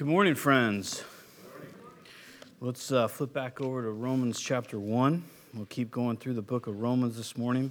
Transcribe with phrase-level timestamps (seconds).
[0.00, 1.04] Good morning, friends.
[2.58, 5.22] Let's uh, flip back over to Romans chapter 1.
[5.52, 7.70] We'll keep going through the book of Romans this morning.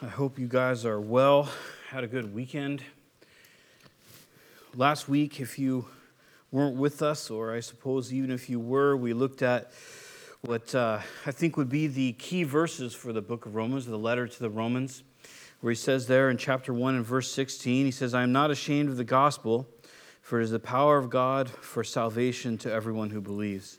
[0.00, 1.50] I hope you guys are well,
[1.90, 2.82] had a good weekend.
[4.74, 5.84] Last week, if you
[6.50, 9.72] weren't with us, or I suppose even if you were, we looked at
[10.40, 13.98] what uh, I think would be the key verses for the book of Romans, the
[13.98, 15.02] letter to the Romans
[15.60, 18.50] where he says there in chapter 1 and verse 16, he says, I am not
[18.50, 19.68] ashamed of the gospel,
[20.22, 23.78] for it is the power of God for salvation to everyone who believes.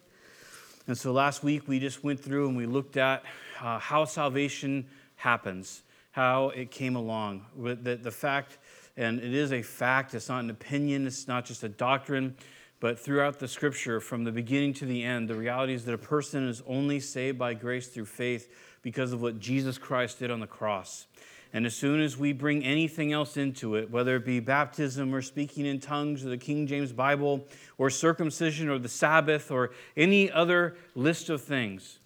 [0.87, 3.23] And so last week we just went through and we looked at
[3.59, 7.45] uh, how salvation happens, how it came along.
[7.57, 8.57] The, the fact,
[8.97, 12.35] and it is a fact, it's not an opinion, it's not just a doctrine,
[12.79, 15.99] but throughout the scripture, from the beginning to the end, the reality is that a
[15.99, 18.51] person is only saved by grace through faith
[18.81, 21.05] because of what Jesus Christ did on the cross.
[21.53, 25.21] And as soon as we bring anything else into it, whether it be baptism or
[25.21, 27.45] speaking in tongues or the King James Bible
[27.77, 31.99] or circumcision or the Sabbath or any other list of things,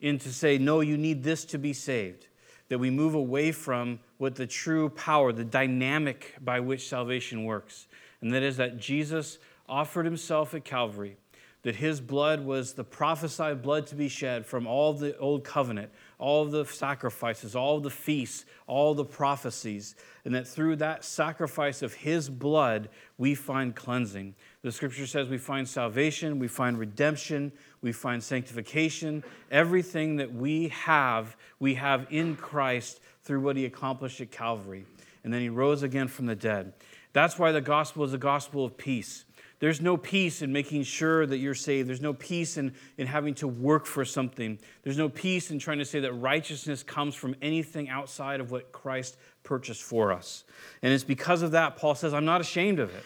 [0.00, 2.26] in to say, no, you need this to be saved,
[2.68, 7.86] that we move away from what the true power, the dynamic by which salvation works.
[8.20, 11.16] And that is that Jesus offered himself at Calvary
[11.62, 15.90] that his blood was the prophesied blood to be shed from all the old covenant,
[16.18, 19.94] all the sacrifices, all the feasts, all the prophecies,
[20.24, 24.34] and that through that sacrifice of his blood, we find cleansing.
[24.62, 27.52] The scripture says we find salvation, we find redemption,
[27.82, 29.22] we find sanctification.
[29.50, 34.84] Everything that we have, we have in Christ through what he accomplished at Calvary.
[35.24, 36.72] And then he rose again from the dead.
[37.12, 39.24] That's why the gospel is a gospel of peace.
[39.60, 41.86] There's no peace in making sure that you're saved.
[41.88, 44.58] There's no peace in, in having to work for something.
[44.82, 48.72] There's no peace in trying to say that righteousness comes from anything outside of what
[48.72, 50.44] Christ purchased for us.
[50.82, 53.04] And it's because of that, Paul says, I'm not ashamed of it.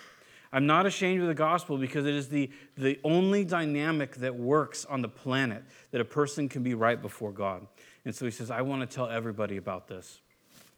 [0.53, 4.85] I'm not ashamed of the gospel because it is the, the only dynamic that works
[4.85, 7.67] on the planet that a person can be right before God.
[8.05, 10.21] And so he says, I want to tell everybody about this.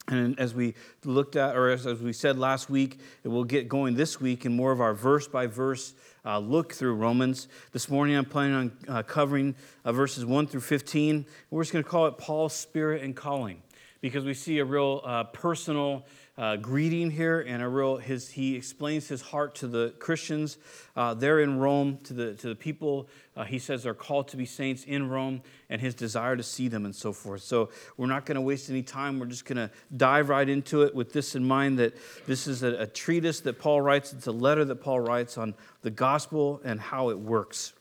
[0.09, 0.75] And as we
[1.05, 4.55] looked at, or as, as, we said last week, we'll get going this week in
[4.55, 5.95] more of our verse by verse
[6.25, 7.49] look through Romans.
[7.73, 11.27] This morning I'm planning on uh, covering uh, verses 1 through 15.
[11.51, 13.63] We're just going to call it Paul's Spirit and Calling
[14.01, 16.05] because we see a real uh, personal
[16.39, 20.59] uh, greeting here and a real his he explains his heart to the christians.
[20.95, 23.09] Uh, there in rome to the to the people.
[23.35, 26.69] Uh, he says they're called to be saints in rome and his desire to see
[26.69, 27.43] them and so forth.
[27.43, 29.19] So we're not going to waste any time.
[29.19, 31.97] We're just going to dive right into it with this in mind that
[32.27, 34.13] this is a, a treatise that paul writes.
[34.13, 37.73] It's a letter that paul writes on the gospel and how it works.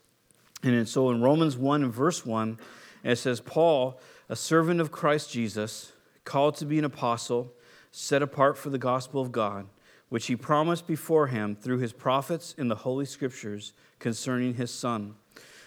[0.64, 2.58] And so in romans 1 and verse 1
[3.04, 4.00] it says paul
[4.30, 5.92] a servant of christ jesus
[6.24, 7.54] called to be an apostle
[7.98, 9.68] set apart for the gospel of God,
[10.10, 15.16] which he promised beforehand through his prophets in the Holy Scriptures concerning his Son,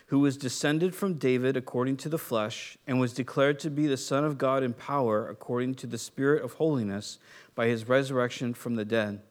[0.09, 3.97] who was descended from David according to the flesh, and was declared to be the
[3.97, 7.19] Son of God in power according to the Spirit of holiness
[7.55, 9.23] by his resurrection from the dead.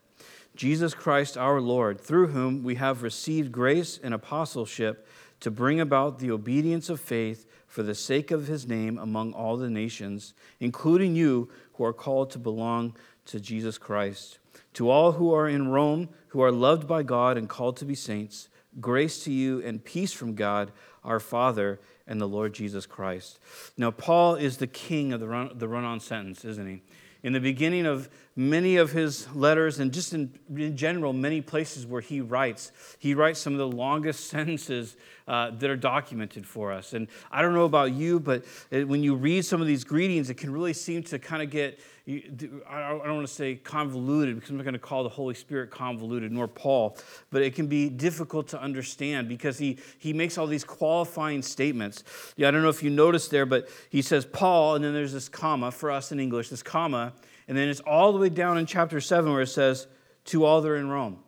[0.56, 5.08] Jesus Christ our Lord, through whom we have received grace and apostleship
[5.42, 9.58] to bring about the obedience of faith for the sake of his name among all
[9.58, 12.96] the nations, including you who are called to belong
[13.26, 14.40] to Jesus Christ.
[14.74, 17.96] To all who are in Rome, who are loved by God and called to be
[17.96, 20.72] saints, grace to you and peace from God,
[21.04, 23.40] our Father, and the Lord Jesus Christ.
[23.78, 26.82] Now, Paul is the king of the run, the run on sentence, isn't he?
[27.24, 31.88] in the beginning of many of his letters and just in, in general many places
[31.88, 34.96] where he writes he writes some of the longest sentences
[35.28, 39.02] uh, that are documented for us and i don't know about you but it, when
[39.02, 43.00] you read some of these greetings it can really seem to kind of get I
[43.04, 46.32] don't want to say convoluted because I'm not going to call the Holy Spirit convoluted,
[46.32, 46.96] nor Paul,
[47.32, 52.06] but it can be difficult to understand because he, he makes all these qualifying statements.
[52.38, 55.12] Yeah, I don't know if you noticed there, but he says Paul, and then there's
[55.12, 57.12] this comma for us in English, this comma,
[57.48, 59.88] and then it's all the way down in chapter 7 where it says,
[60.26, 61.20] to all that are in Rome.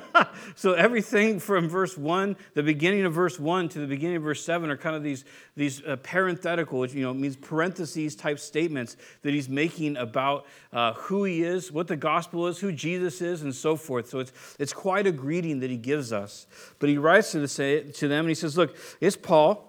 [0.54, 4.44] so everything from verse 1, the beginning of verse 1 to the beginning of verse
[4.44, 5.24] 7 are kind of these,
[5.56, 10.94] these uh, parenthetical, which you know means parentheses type statements that he's making about uh,
[10.94, 14.08] who he is, what the gospel is, who Jesus is, and so forth.
[14.08, 16.46] So it's, it's quite a greeting that he gives us.
[16.78, 19.68] But he writes to, the, to them and he says, Look, it's Paul.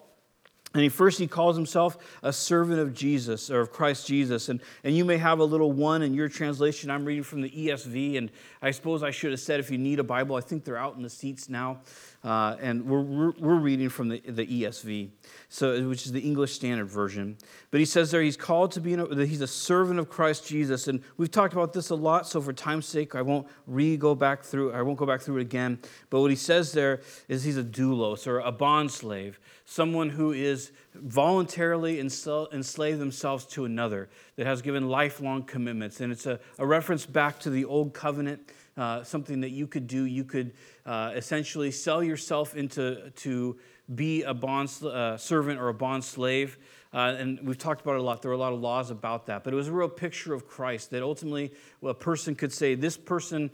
[0.74, 4.50] And he first he calls himself a servant of Jesus or of Christ Jesus.
[4.50, 6.90] And, and you may have a little one in your translation.
[6.90, 10.00] I'm reading from the ESV, and I suppose I should have said if you need
[10.00, 11.82] a Bible, I think they're out in the seats now.
[12.24, 15.10] Uh, and we're, we're, we're, reading from the, the ESV,
[15.50, 17.38] so, which is the English Standard Version.
[17.70, 20.88] But he says there he's called to be, that he's a servant of Christ Jesus.
[20.88, 24.16] And we've talked about this a lot, so for time's sake, I won't re go
[24.16, 25.80] back through, I won't go back through it again.
[26.10, 30.32] But what he says there is he's a doulos or a bond slave, someone who
[30.32, 36.00] is voluntarily enslaved themselves to another, that has given lifelong commitments.
[36.00, 39.88] And it's a, a reference back to the old covenant uh, something that you could
[39.88, 40.06] do.
[40.06, 40.54] You could
[40.86, 43.58] uh, essentially sell yourself into to
[43.94, 46.58] be a bond uh, servant or a bond slave.
[46.94, 48.22] Uh, and we've talked about it a lot.
[48.22, 49.44] There are a lot of laws about that.
[49.44, 52.98] But it was a real picture of Christ that ultimately a person could say, This
[52.98, 53.50] person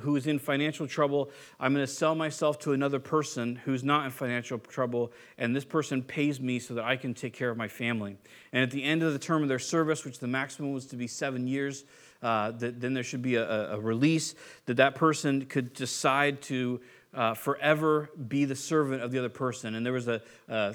[0.00, 4.04] who is in financial trouble, I'm going to sell myself to another person who's not
[4.04, 7.56] in financial trouble, and this person pays me so that I can take care of
[7.56, 8.18] my family.
[8.52, 10.96] And at the end of the term of their service, which the maximum was to
[10.96, 11.84] be seven years,
[12.22, 14.34] uh, that then there should be a, a, release,
[14.66, 16.80] that that person could decide to
[17.14, 19.74] uh, forever be the servant of the other person.
[19.74, 20.74] And there was a, uh,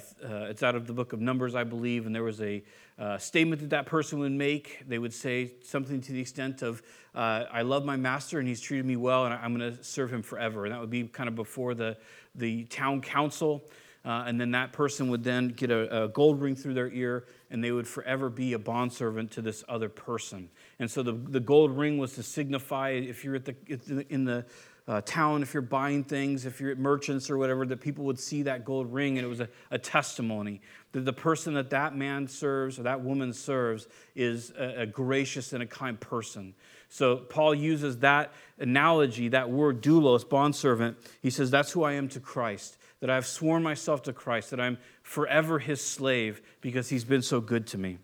[0.50, 2.64] it's out of the book of Numbers, I believe, and there was a
[2.98, 4.84] uh, statement that that person would make.
[4.88, 6.82] They would say something to the extent of,
[7.16, 10.14] uh, I love my master and he's treated me well and I'm going to serve
[10.14, 10.66] him forever.
[10.66, 11.98] And that would be kind of before the,
[12.36, 13.64] the town council.
[14.04, 17.26] Uh, and then that person would then get a, a, gold ring through their ear,
[17.52, 20.50] and they would forever be a bondservant to this other person.
[20.80, 24.46] And so the, the gold ring was to signify if you're at the, in the
[24.88, 28.20] uh, town, if you're buying things, if you're at merchants or whatever, that people would
[28.20, 30.62] see that gold ring and it was a, a testimony
[30.92, 35.54] that the person that that man serves or that woman serves is a, a gracious
[35.54, 36.54] and a kind person.
[36.92, 40.98] So Paul uses that analogy, that word doulos, bondservant.
[41.22, 44.60] He says, That's who I am to Christ, that I've sworn myself to Christ, that
[44.60, 47.98] I'm forever his slave because he's been so good to me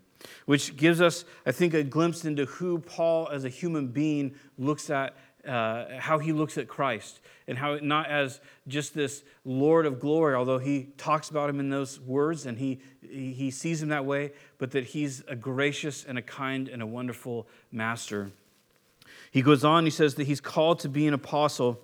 [0.46, 4.90] which gives us, I think, a glimpse into who Paul, as a human being, looks
[4.90, 10.00] at uh, how he looks at Christ and how not as just this Lord of
[10.00, 14.04] glory, although he talks about him in those words and he, he sees him that
[14.04, 18.30] way, but that he's a gracious and a kind and a wonderful master.
[19.30, 21.80] He goes on, he says that he's called to be an apostle.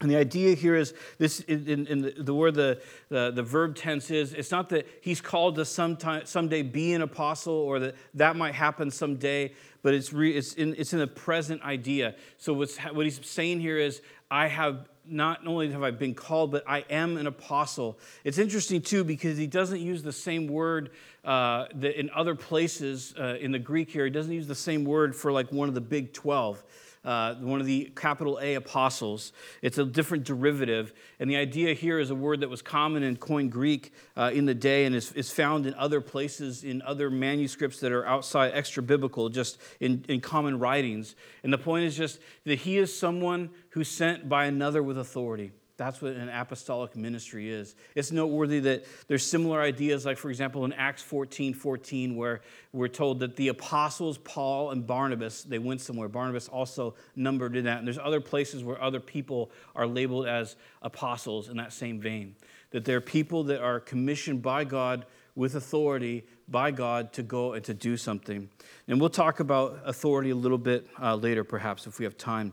[0.00, 3.76] And the idea here is this in, in the, the word the, the, the, verb
[3.76, 7.96] tense is it's not that he's called to sometime, someday be an apostle or that
[8.14, 9.52] that might happen someday,
[9.82, 12.14] but it's, re, it's, in, it's in the present idea.
[12.38, 14.00] So what's, what he's saying here is,
[14.30, 17.98] I have not only have I been called, but I am an apostle.
[18.24, 20.90] It's interesting too because he doesn't use the same word
[21.24, 24.04] uh, in other places uh, in the Greek here.
[24.04, 26.62] He doesn't use the same word for like one of the big 12
[27.04, 29.32] uh, one of the capital A apostles.
[29.62, 30.92] It's a different derivative.
[31.18, 34.44] And the idea here is a word that was common in Koine Greek uh, in
[34.44, 38.52] the day and is, is found in other places, in other manuscripts that are outside
[38.54, 41.14] extra biblical, just in, in common writings.
[41.42, 45.52] And the point is just that he is someone who's sent by another with authority.
[45.80, 47.74] That's what an apostolic ministry is.
[47.94, 52.42] It's noteworthy that there's similar ideas, like, for example, in Acts 14 14, where
[52.74, 56.06] we're told that the apostles, Paul and Barnabas, they went somewhere.
[56.06, 57.78] Barnabas also numbered in that.
[57.78, 62.36] And there's other places where other people are labeled as apostles in that same vein.
[62.72, 67.64] That they're people that are commissioned by God with authority by God to go and
[67.64, 68.50] to do something.
[68.86, 72.52] And we'll talk about authority a little bit uh, later, perhaps, if we have time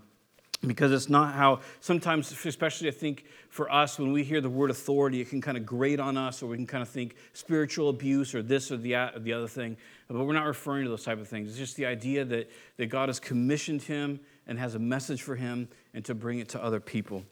[0.65, 4.69] because it's not how sometimes especially i think for us when we hear the word
[4.69, 7.89] authority it can kind of grate on us or we can kind of think spiritual
[7.89, 9.77] abuse or this or the, or the other thing.
[10.07, 11.49] But we're not referring to those type of things.
[11.49, 15.35] It's just the idea that, that god has commissioned him and has a message for
[15.35, 17.23] him and to bring it to other people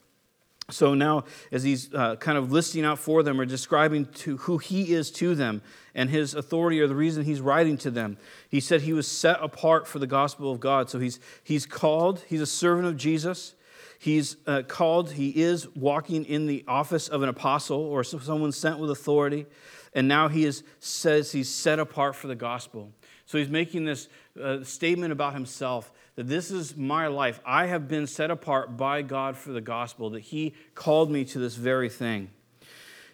[0.72, 4.57] so now, as he's uh, kind of listing out for them or describing to who
[4.57, 5.62] he is to them
[5.93, 8.17] and his authority or the reason he's writing to them,
[8.50, 10.89] he said he was set apart for the gospel of God.
[10.89, 13.53] So he's, he's called, he's a servant of Jesus.
[14.00, 18.79] He's uh, called, he is walking in the office of an apostle or someone sent
[18.79, 19.45] with authority.
[19.93, 22.91] And now he is, says he's set apart for the gospel.
[23.27, 24.10] So he's making this
[24.41, 27.39] uh, statement about himself that this is my life.
[27.45, 31.39] I have been set apart by God for the gospel, that He called me to
[31.39, 32.29] this very thing.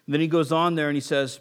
[0.05, 1.39] And then he goes on there and he says,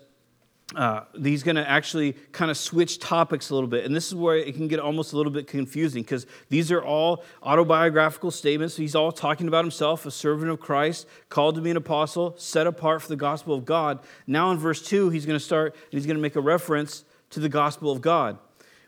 [0.77, 3.85] uh, he's going to actually kind of switch topics a little bit.
[3.85, 6.83] And this is where it can get almost a little bit confusing because these are
[6.83, 8.77] all autobiographical statements.
[8.77, 12.69] He's all talking about himself, a servant of Christ, called to be an apostle, set
[12.69, 13.99] apart for the gospel of God.
[14.29, 17.05] Now in verse 2, he's going to start, and he's going to make a reference
[17.31, 18.39] to the gospel of God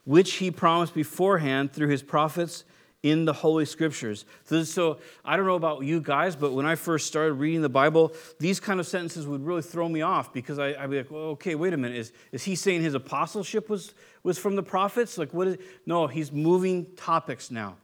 [0.04, 2.64] which he promised beforehand through his prophets
[3.02, 4.24] in the Holy Scriptures.
[4.44, 8.12] So, I don't know about you guys, but when I first started reading the Bible,
[8.38, 11.22] these kind of sentences would really throw me off because I, would be like, well,
[11.30, 11.98] okay, wait a minute.
[11.98, 15.18] Is, is he saying his apostleship was, was from the prophets?
[15.18, 17.76] Like, what is, no, he's moving topics now.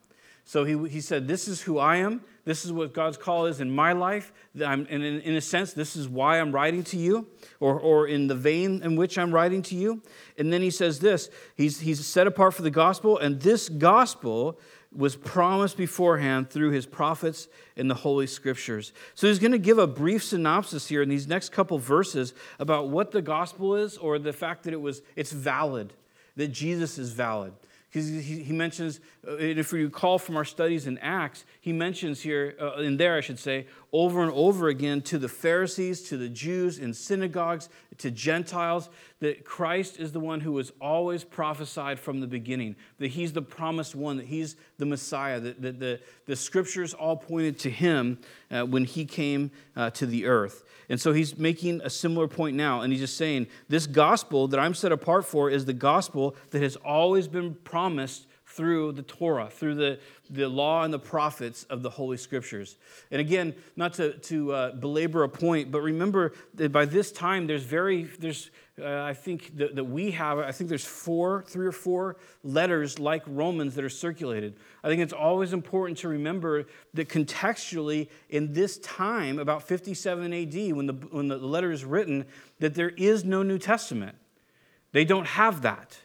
[0.48, 2.22] So he, he said, This is who I am.
[2.49, 4.33] This is what God's call is in my life.
[4.64, 7.26] I'm, and in, in a sense, this is why I'm writing to you,
[7.61, 10.00] or, or in the vein in which I'm writing to you.
[10.38, 14.59] And then he says this he's, he's set apart for the gospel, and this gospel
[14.90, 18.95] was promised beforehand through his prophets in the Holy Scriptures.
[19.14, 22.88] So he's going to give a brief synopsis here in these next couple verses about
[22.88, 25.93] what the gospel is or the fact that it was it's valid,
[26.37, 27.52] that Jesus is valid.
[27.90, 32.54] Because he, mentions, uh, if you recall from our studies in Acts, he mentions here,
[32.61, 36.28] uh, in there, I should say, over and over again to the Pharisees, to the
[36.28, 37.68] Jews in synagogues,
[37.99, 38.90] to Gentiles,
[39.21, 43.42] that Christ is the one who was always prophesied from the beginning, that he's the
[43.42, 48.18] promised one, that he's the Messiah, that, that the, the scriptures all pointed to him
[48.50, 50.64] uh, when he came uh, to the earth.
[50.88, 54.61] And so he's making a similar point now, and he's just saying, This gospel that
[54.61, 58.26] I'm set apart for is the gospel that has always been promised
[58.58, 60.00] through the Torah, through the,
[60.30, 62.74] the law and the prophets of the Holy Scriptures.
[63.12, 67.46] And again, not to, to uh, belabor a point, but remember that by this time,
[67.46, 68.50] there's very, there's,
[68.82, 72.98] uh, I think that, that we have, I think there's four, three or four letters
[72.98, 74.56] like Romans that are circulated.
[74.82, 80.72] I think it's always important to remember that contextually, in this time, about 57 AD,
[80.74, 82.24] when the, when the letter is written,
[82.58, 84.16] that there is no New Testament.
[84.90, 85.96] They don't have that.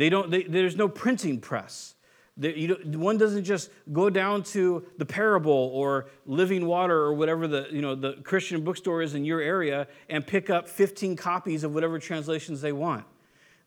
[0.00, 1.94] They don't, they, there's no printing press.
[2.40, 7.68] You one doesn't just go down to the parable or living water or whatever the,
[7.70, 11.74] you know, the Christian bookstore is in your area and pick up 15 copies of
[11.74, 13.04] whatever translations they want.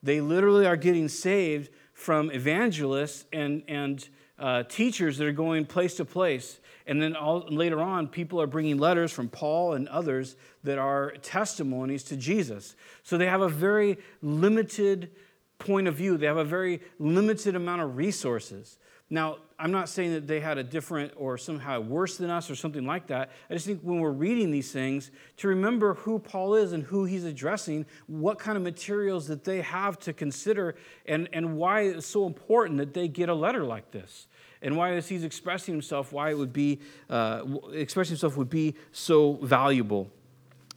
[0.01, 4.07] They literally are getting saved from evangelists and, and
[4.39, 6.59] uh, teachers that are going place to place.
[6.87, 11.11] And then all, later on, people are bringing letters from Paul and others that are
[11.21, 12.75] testimonies to Jesus.
[13.03, 15.11] So they have a very limited
[15.59, 16.17] point of view.
[16.17, 18.77] They have a very limited amount of resources.
[19.09, 22.55] Now, I'm not saying that they had a different or somehow worse than us or
[22.55, 23.29] something like that.
[23.49, 27.05] I just think when we're reading these things, to remember who Paul is and who
[27.05, 32.07] he's addressing, what kind of materials that they have to consider, and, and why it's
[32.07, 34.27] so important that they get a letter like this.
[34.63, 36.79] And why, as he's expressing himself, why it would be,
[37.09, 37.43] uh,
[37.73, 40.09] expressing himself would be so valuable.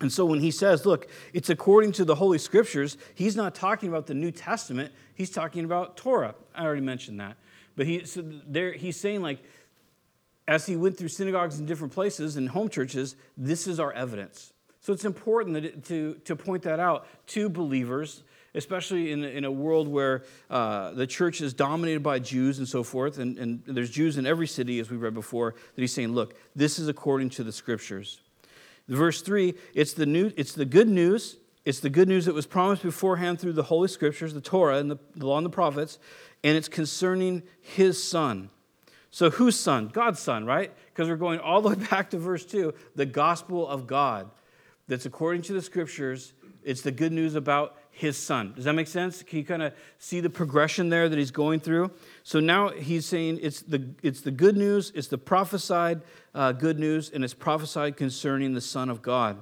[0.01, 3.89] And so when he says, look, it's according to the Holy Scriptures, he's not talking
[3.89, 6.35] about the New Testament, he's talking about Torah.
[6.55, 7.37] I already mentioned that.
[7.77, 9.43] But he, so there, he's saying, like,
[10.49, 14.53] as he went through synagogues in different places and home churches, this is our evidence.
[14.81, 18.23] So it's important it, to, to point that out to believers,
[18.55, 22.85] especially in, in a world where uh, the church is dominated by Jews and so
[22.85, 26.13] forth, and, and there's Jews in every city, as we read before, that he's saying,
[26.13, 28.21] look, this is according to the scriptures.
[28.89, 31.37] Verse 3 it's the, new, it's the good news.
[31.65, 34.89] It's the good news that was promised beforehand through the Holy Scriptures, the Torah, and
[34.89, 35.99] the, the law and the prophets,
[36.45, 38.51] and it's concerning his son.
[39.11, 39.89] So, whose son?
[39.89, 40.73] God's son, right?
[40.87, 44.31] Because we're going all the way back to verse 2 the gospel of God.
[44.87, 46.35] That's according to the scriptures.
[46.63, 48.53] It's the good news about his son.
[48.55, 49.23] Does that make sense?
[49.23, 51.91] Can you kind of see the progression there that he's going through?
[52.25, 56.03] So now he's saying it's the, it's the good news, it's the prophesied
[56.35, 59.39] uh, good news, and it's prophesied concerning the Son of God.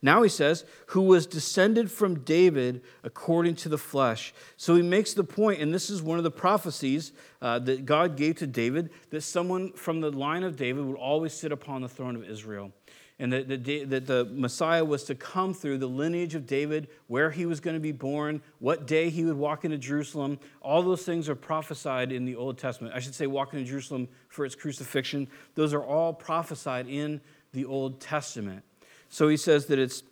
[0.00, 4.32] Now he says, who was descended from David according to the flesh.
[4.56, 7.12] So he makes the point, and this is one of the prophecies
[7.42, 11.34] uh, that God gave to David, that someone from the line of David would always
[11.34, 12.72] sit upon the throne of Israel
[13.20, 17.30] and that the, that the Messiah was to come through the lineage of David, where
[17.30, 20.38] he was going to be born, what day he would walk into Jerusalem.
[20.60, 22.94] All those things are prophesied in the Old Testament.
[22.94, 25.26] I should say, walk into Jerusalem for its crucifixion.
[25.56, 27.20] Those are all prophesied in
[27.52, 28.62] the Old Testament.
[29.08, 30.02] So he says that it's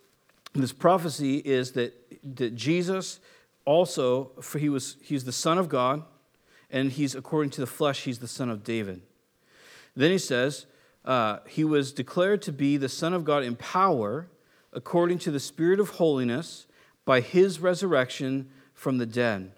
[0.55, 1.95] this prophecy is that,
[2.37, 3.21] that Jesus
[3.65, 6.03] also, for he was he's the Son of God,
[6.71, 9.03] and he's according to the flesh, he's the son of David.
[9.95, 10.67] Then he says,
[11.07, 14.29] uh, he was declared to be the Son of God in power
[14.73, 16.67] according to the Spirit of holiness
[17.05, 19.53] by his resurrection from the dead.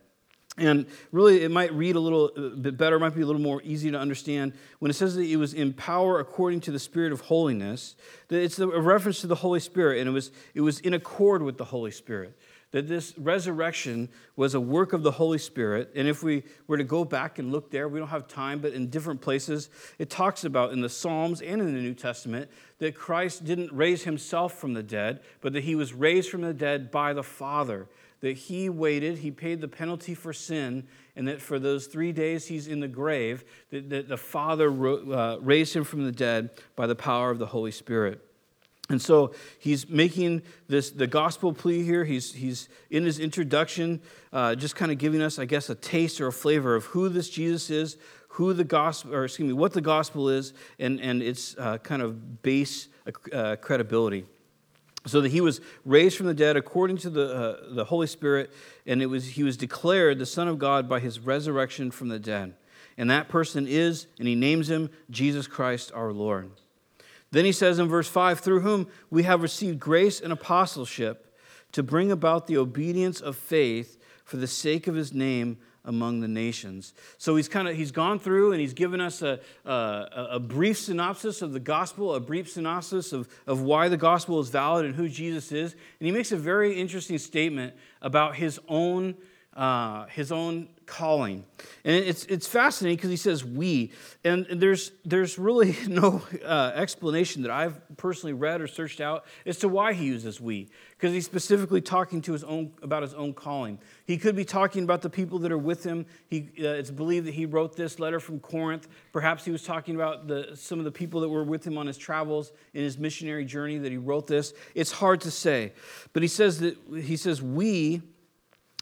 [0.58, 3.90] And really, it might read a little bit better, might be a little more easy
[3.92, 4.52] to understand.
[4.80, 7.94] When it says that he was in power according to the Spirit of holiness,
[8.28, 11.58] it's a reference to the Holy Spirit, and it was, it was in accord with
[11.58, 12.36] the Holy Spirit
[12.70, 15.90] that this resurrection was a work of the Holy Spirit.
[15.94, 18.74] And if we were to go back and look there, we don't have time, but
[18.74, 22.94] in different places, it talks about in the Psalms and in the New Testament that
[22.94, 26.90] Christ didn't raise himself from the dead, but that he was raised from the dead
[26.90, 27.88] by the Father.
[28.20, 32.48] That he waited, he paid the penalty for sin, and that for those three days
[32.48, 36.86] he's in the grave, that, that the Father uh, raised him from the dead by
[36.86, 38.27] the power of the Holy Spirit.
[38.90, 42.04] And so he's making this the gospel plea here.
[42.04, 44.00] He's, he's in his introduction,
[44.32, 47.08] uh, just kind of giving us, I guess, a taste or a flavor of who
[47.10, 51.22] this Jesus is, who the gospel, or excuse me, what the gospel is, and, and
[51.22, 52.88] its uh, kind of base
[53.32, 54.24] uh, credibility.
[55.06, 58.50] So that he was raised from the dead according to the, uh, the Holy Spirit,
[58.86, 62.18] and it was, he was declared the Son of God by his resurrection from the
[62.18, 62.54] dead.
[62.96, 66.50] And that person is, and he names him Jesus Christ our Lord.
[67.30, 71.36] Then he says in verse 5 through whom we have received grace and apostleship
[71.72, 76.28] to bring about the obedience of faith for the sake of his name among the
[76.28, 76.92] nations.
[77.16, 80.78] So he's kind of he's gone through and he's given us a, a, a, brief
[80.78, 84.94] synopsis of the gospel, a brief synopsis of, of why the gospel is valid and
[84.94, 85.72] who Jesus is.
[85.72, 89.16] And he makes a very interesting statement about his own
[89.58, 91.44] uh, his own calling.
[91.84, 93.90] And it's, it's fascinating because he says we.
[94.22, 99.58] And there's, there's really no uh, explanation that I've personally read or searched out as
[99.58, 100.68] to why he uses we.
[100.90, 103.80] Because he's specifically talking to his own, about his own calling.
[104.06, 106.06] He could be talking about the people that are with him.
[106.28, 108.86] He, uh, it's believed that he wrote this letter from Corinth.
[109.12, 111.88] Perhaps he was talking about the, some of the people that were with him on
[111.88, 114.54] his travels in his missionary journey that he wrote this.
[114.76, 115.72] It's hard to say.
[116.12, 118.02] But he says that he says we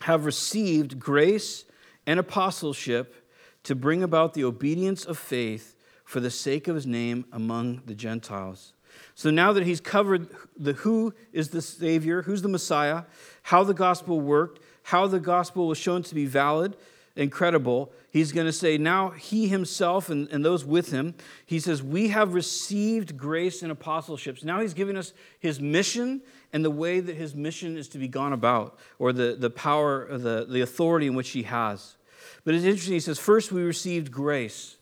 [0.03, 1.65] have received grace
[2.07, 3.29] and apostleship
[3.65, 5.75] to bring about the obedience of faith
[6.05, 8.73] for the sake of his name among the Gentiles.
[9.15, 13.05] So now that he's covered the who is the Savior, who's the Messiah,
[13.43, 16.77] how the gospel worked, how the gospel was shown to be valid
[17.17, 21.59] and credible, he's going to say now he himself and, and those with him, he
[21.59, 24.45] says, We have received grace and apostleships.
[24.45, 26.23] Now he's giving us his mission
[26.53, 30.17] and the way that his mission is to be gone about, or the, the power,
[30.17, 31.97] the, the authority in which he has.
[32.45, 34.77] But it's interesting, he says, first we received grace.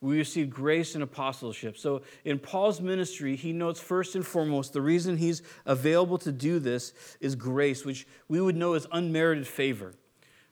[0.00, 1.78] We received grace and apostleship.
[1.78, 6.58] So in Paul's ministry, he notes first and foremost the reason he's available to do
[6.58, 9.94] this is grace, which we would know as unmerited favor.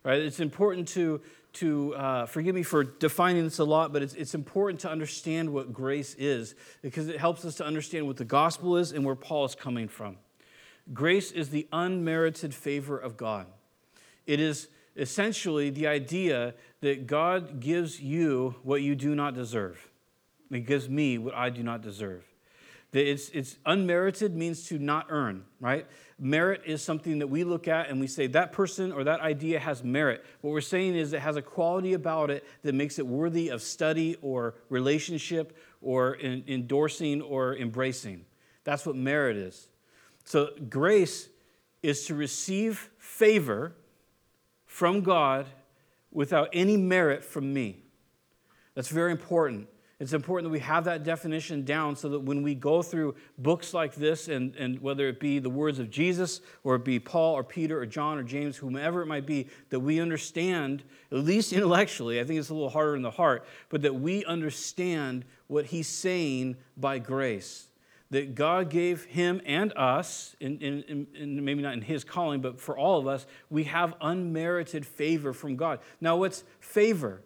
[0.05, 0.21] Right?
[0.21, 1.21] It's important to,
[1.55, 5.53] to uh, forgive me for defining this a lot, but it's, it's important to understand
[5.53, 9.15] what grace is because it helps us to understand what the gospel is and where
[9.15, 10.17] Paul is coming from.
[10.93, 13.47] Grace is the unmerited favor of God.
[14.27, 19.91] It is essentially the idea that God gives you what you do not deserve.
[20.51, 22.25] He gives me what I do not deserve.
[22.91, 25.87] That it's, it's unmerited means to not earn, right?
[26.19, 29.59] Merit is something that we look at and we say that person or that idea
[29.59, 30.23] has merit.
[30.43, 33.63] What we're saying is it has a quality about it that makes it worthy of
[33.63, 38.27] study or relationship or in, endorsing or embracing.
[38.65, 39.69] That's what merit is.
[40.25, 41.29] So, grace
[41.83, 43.75] is to receive favor
[44.67, 45.47] from God
[46.11, 47.83] without any merit from me.
[48.75, 49.69] That's very important.
[50.01, 53.73] It's important that we have that definition down so that when we go through books
[53.73, 57.35] like this, and, and whether it be the words of Jesus, or it be Paul,
[57.35, 60.83] or Peter, or John, or James, whomever it might be, that we understand,
[61.13, 64.25] at least intellectually, I think it's a little harder in the heart, but that we
[64.25, 67.69] understand what he's saying by grace
[68.13, 72.99] that God gave him and us, in, maybe not in his calling, but for all
[72.99, 75.81] of us, we have unmerited favor from God.
[75.99, 77.23] Now, what's favor?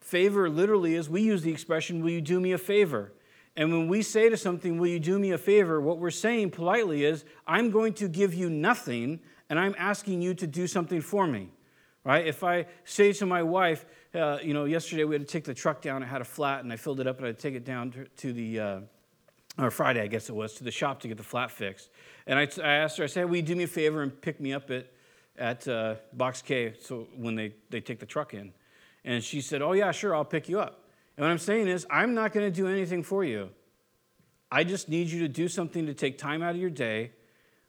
[0.00, 3.12] Favor literally is we use the expression, Will you do me a favor?
[3.54, 5.78] And when we say to something, Will you do me a favor?
[5.78, 10.32] what we're saying politely is, I'm going to give you nothing, and I'm asking you
[10.36, 11.50] to do something for me.
[12.02, 12.26] Right?
[12.26, 13.84] If I say to my wife,
[14.14, 16.64] uh, you know, yesterday we had to take the truck down, it had a flat,
[16.64, 18.60] and I filled it up, and I take it down to, to the.
[18.60, 18.80] Uh,
[19.58, 21.90] or Friday, I guess it was, to the shop to get the flat fixed.
[22.26, 24.40] And I, I asked her, I said, Will you do me a favor and pick
[24.40, 24.90] me up at,
[25.38, 28.52] at uh, Box K so when they, they take the truck in?
[29.04, 30.88] And she said, Oh, yeah, sure, I'll pick you up.
[31.16, 33.50] And what I'm saying is, I'm not going to do anything for you.
[34.50, 37.12] I just need you to do something to take time out of your day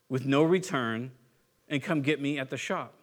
[0.09, 1.11] with no return
[1.67, 2.93] and come get me at the shop.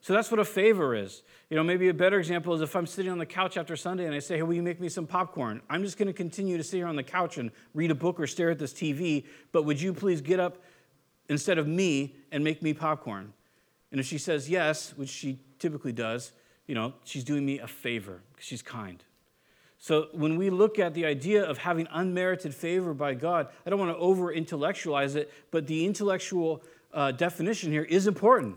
[0.00, 1.22] So that's what a favor is.
[1.50, 4.06] You know, maybe a better example is if I'm sitting on the couch after Sunday
[4.06, 5.60] and I say, Hey, will you make me some popcorn?
[5.68, 8.18] I'm just going to continue to sit here on the couch and read a book
[8.18, 10.58] or stare at this TV, but would you please get up
[11.28, 13.32] instead of me and make me popcorn?
[13.90, 16.32] And if she says yes, which she typically does,
[16.66, 19.02] you know, she's doing me a favor because she's kind.
[19.76, 23.78] So when we look at the idea of having unmerited favor by God, I don't
[23.78, 28.56] want to over intellectualize it, but the intellectual uh, definition here is important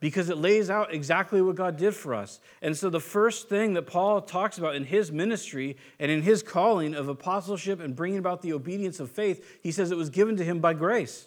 [0.00, 2.40] because it lays out exactly what God did for us.
[2.62, 6.42] And so, the first thing that Paul talks about in his ministry and in his
[6.42, 10.36] calling of apostleship and bringing about the obedience of faith, he says it was given
[10.36, 11.26] to him by grace.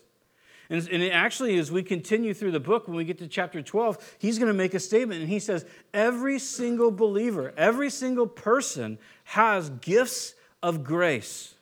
[0.69, 4.39] And, actually, as we continue through the book, when we get to chapter 12, he's
[4.39, 5.19] going to make a statement.
[5.19, 11.55] And he says, Every single believer, every single person has gifts of grace.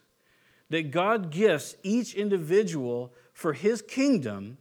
[0.69, 4.59] that God gifts each individual for his kingdom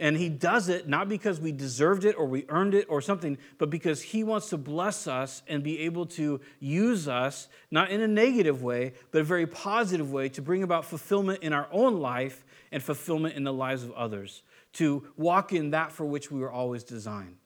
[0.00, 3.36] and he does it not because we deserved it or we earned it or something,
[3.58, 8.00] but because he wants to bless us and be able to use us, not in
[8.00, 12.00] a negative way, but a very positive way to bring about fulfillment in our own
[12.00, 16.40] life and fulfillment in the lives of others, to walk in that for which we
[16.40, 17.36] were always designed.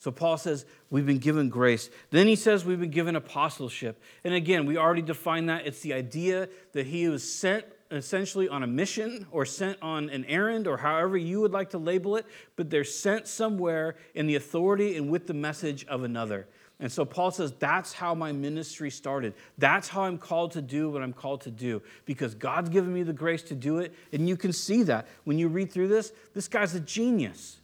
[0.00, 1.88] So Paul says we've been given grace.
[2.10, 4.02] Then he says we've been given apostleship.
[4.24, 5.66] And again, we already defined that.
[5.66, 7.64] It's the idea that he was sent
[7.96, 11.78] essentially on a mission or sent on an errand or however you would like to
[11.78, 12.26] label it,
[12.56, 16.46] but they're sent somewhere in the authority and with the message of another.
[16.80, 19.34] And so Paul says, That's how my ministry started.
[19.58, 23.02] That's how I'm called to do what I'm called to do because God's given me
[23.02, 23.94] the grace to do it.
[24.12, 26.12] And you can see that when you read through this.
[26.34, 27.60] This guy's a genius.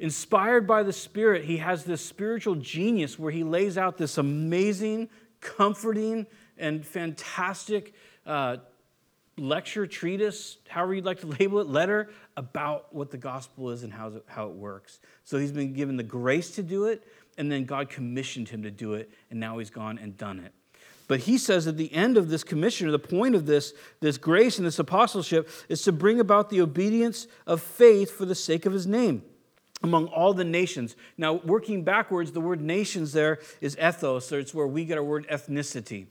[0.00, 5.08] Inspired by the Spirit, he has this spiritual genius where he lays out this amazing,
[5.40, 6.26] comforting,
[6.58, 7.94] and fantastic
[8.26, 8.56] uh,
[9.36, 13.92] lecture, treatise, however you'd like to label it, letter about what the gospel is and
[13.92, 15.00] how, how it works.
[15.24, 17.06] So he's been given the grace to do it,
[17.38, 20.52] and then God commissioned him to do it, and now he's gone and done it.
[21.06, 24.16] But he says at the end of this commission, or the point of this, this
[24.16, 28.64] grace and this apostleship, is to bring about the obedience of faith for the sake
[28.64, 29.22] of his name
[29.82, 30.96] among all the nations.
[31.18, 35.04] Now, working backwards, the word nations there is ethnos, so it's where we get our
[35.04, 36.06] word ethnicity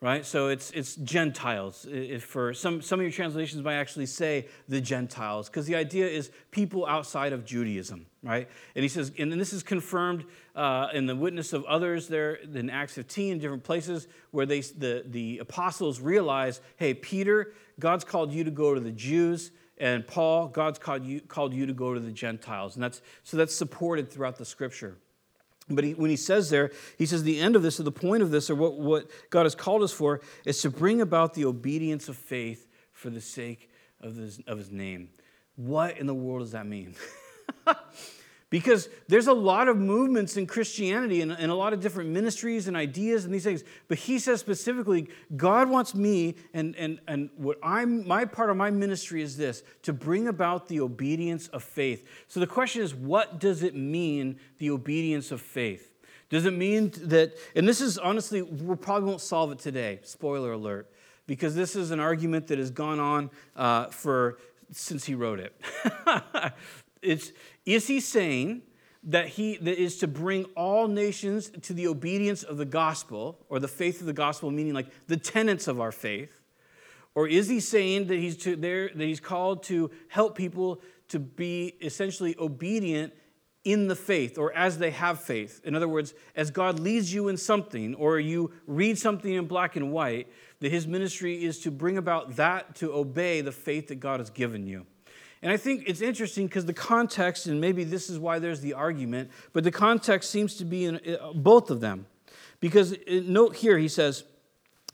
[0.00, 0.26] right?
[0.26, 1.86] So it's, it's Gentiles.
[1.90, 6.06] If for some, some of your translations might actually say the Gentiles, because the idea
[6.06, 8.48] is people outside of Judaism, right?
[8.74, 12.68] And he says, and this is confirmed uh, in the witness of others there in
[12.68, 18.32] Acts 15, in different places, where they, the, the apostles realize, hey, Peter, God's called
[18.32, 19.52] you to go to the Jews.
[19.78, 22.76] And Paul, God's called you, called you to go to the Gentiles.
[22.76, 24.98] And that's, so that's supported throughout the scripture.
[25.68, 28.22] But he, when he says there, he says the end of this, or the point
[28.22, 31.46] of this, or what, what God has called us for, is to bring about the
[31.46, 35.08] obedience of faith for the sake of his, of his name.
[35.56, 36.94] What in the world does that mean?
[38.54, 42.68] Because there's a lot of movements in Christianity and, and, a lot of different ministries
[42.68, 43.64] and ideas and these things.
[43.88, 48.56] But he says specifically, God wants me, and, and, and what I'm my part of
[48.56, 52.06] my ministry is this to bring about the obedience of faith.
[52.28, 55.92] So the question is, what does it mean, the obedience of faith?
[56.30, 60.52] Does it mean that, and this is honestly, we probably won't solve it today, spoiler
[60.52, 60.88] alert,
[61.26, 64.38] because this is an argument that has gone on uh, for
[64.70, 65.60] since he wrote it.
[67.04, 67.32] it's,
[67.64, 68.62] is he saying
[69.04, 73.58] that he that is to bring all nations to the obedience of the gospel or
[73.58, 76.40] the faith of the gospel, meaning like the tenets of our faith?
[77.14, 81.18] Or is he saying that he's to there that he's called to help people to
[81.18, 83.12] be essentially obedient
[83.62, 85.60] in the faith or as they have faith?
[85.64, 89.76] In other words, as God leads you in something or you read something in black
[89.76, 90.28] and white,
[90.60, 94.30] that his ministry is to bring about that to obey the faith that God has
[94.30, 94.86] given you.
[95.44, 98.72] And I think it's interesting because the context, and maybe this is why there's the
[98.72, 102.06] argument, but the context seems to be in uh, both of them.
[102.60, 104.24] Because uh, note here, he says,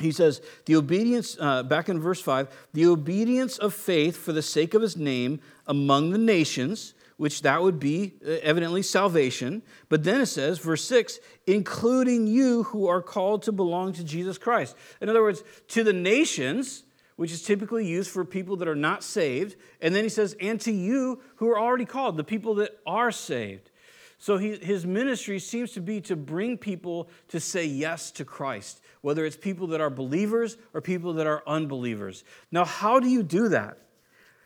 [0.00, 4.42] he says, the obedience, uh, back in verse 5, the obedience of faith for the
[4.42, 9.62] sake of his name among the nations, which that would be uh, evidently salvation.
[9.88, 14.36] But then it says, verse 6, including you who are called to belong to Jesus
[14.36, 14.74] Christ.
[15.00, 16.82] In other words, to the nations,
[17.20, 19.54] which is typically used for people that are not saved.
[19.82, 23.10] And then he says, and to you who are already called, the people that are
[23.12, 23.70] saved.
[24.16, 28.80] So he, his ministry seems to be to bring people to say yes to Christ,
[29.02, 32.24] whether it's people that are believers or people that are unbelievers.
[32.50, 33.76] Now, how do you do that?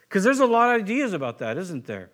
[0.09, 2.11] Because there's a lot of ideas about that, isn't there?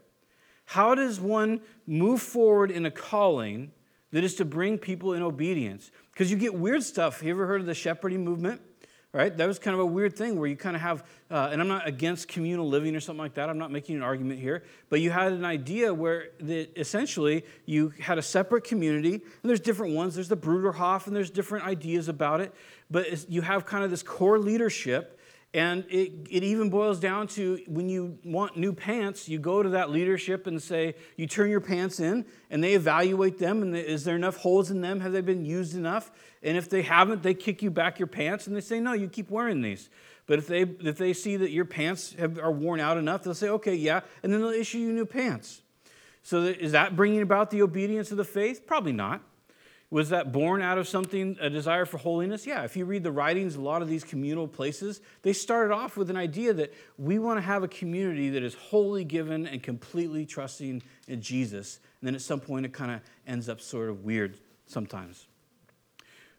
[0.66, 3.72] How does one move forward in a calling
[4.10, 5.90] that is to bring people in obedience?
[6.12, 7.20] Because you get weird stuff.
[7.20, 8.60] Have you ever heard of the shepherding movement?
[9.12, 9.36] Right?
[9.36, 11.68] That was kind of a weird thing where you kind of have, uh, and I'm
[11.68, 13.50] not against communal living or something like that.
[13.50, 18.18] I'm not making an argument here, but you had an idea where essentially you had
[18.18, 20.14] a separate community, and there's different ones.
[20.14, 22.54] There's the Bruderhof, and there's different ideas about it,
[22.90, 25.19] but you have kind of this core leadership
[25.52, 29.70] and it, it even boils down to when you want new pants, you go to
[29.70, 33.62] that leadership and say, you turn your pants in, and they evaluate them.
[33.62, 35.00] And is there enough holes in them?
[35.00, 36.12] Have they been used enough?
[36.42, 39.08] And if they haven't, they kick you back your pants and they say, no, you
[39.08, 39.90] keep wearing these.
[40.26, 43.34] But if they, if they see that your pants have, are worn out enough, they'll
[43.34, 44.02] say, okay, yeah.
[44.22, 45.62] And then they'll issue you new pants.
[46.22, 48.66] So is that bringing about the obedience of the faith?
[48.66, 49.22] Probably not.
[49.90, 52.46] Was that born out of something, a desire for holiness?
[52.46, 55.96] Yeah, if you read the writings, a lot of these communal places, they started off
[55.96, 59.62] with an idea that we want to have a community that is wholly given and
[59.62, 61.80] completely trusting in Jesus.
[62.00, 65.26] And then at some point, it kind of ends up sort of weird sometimes.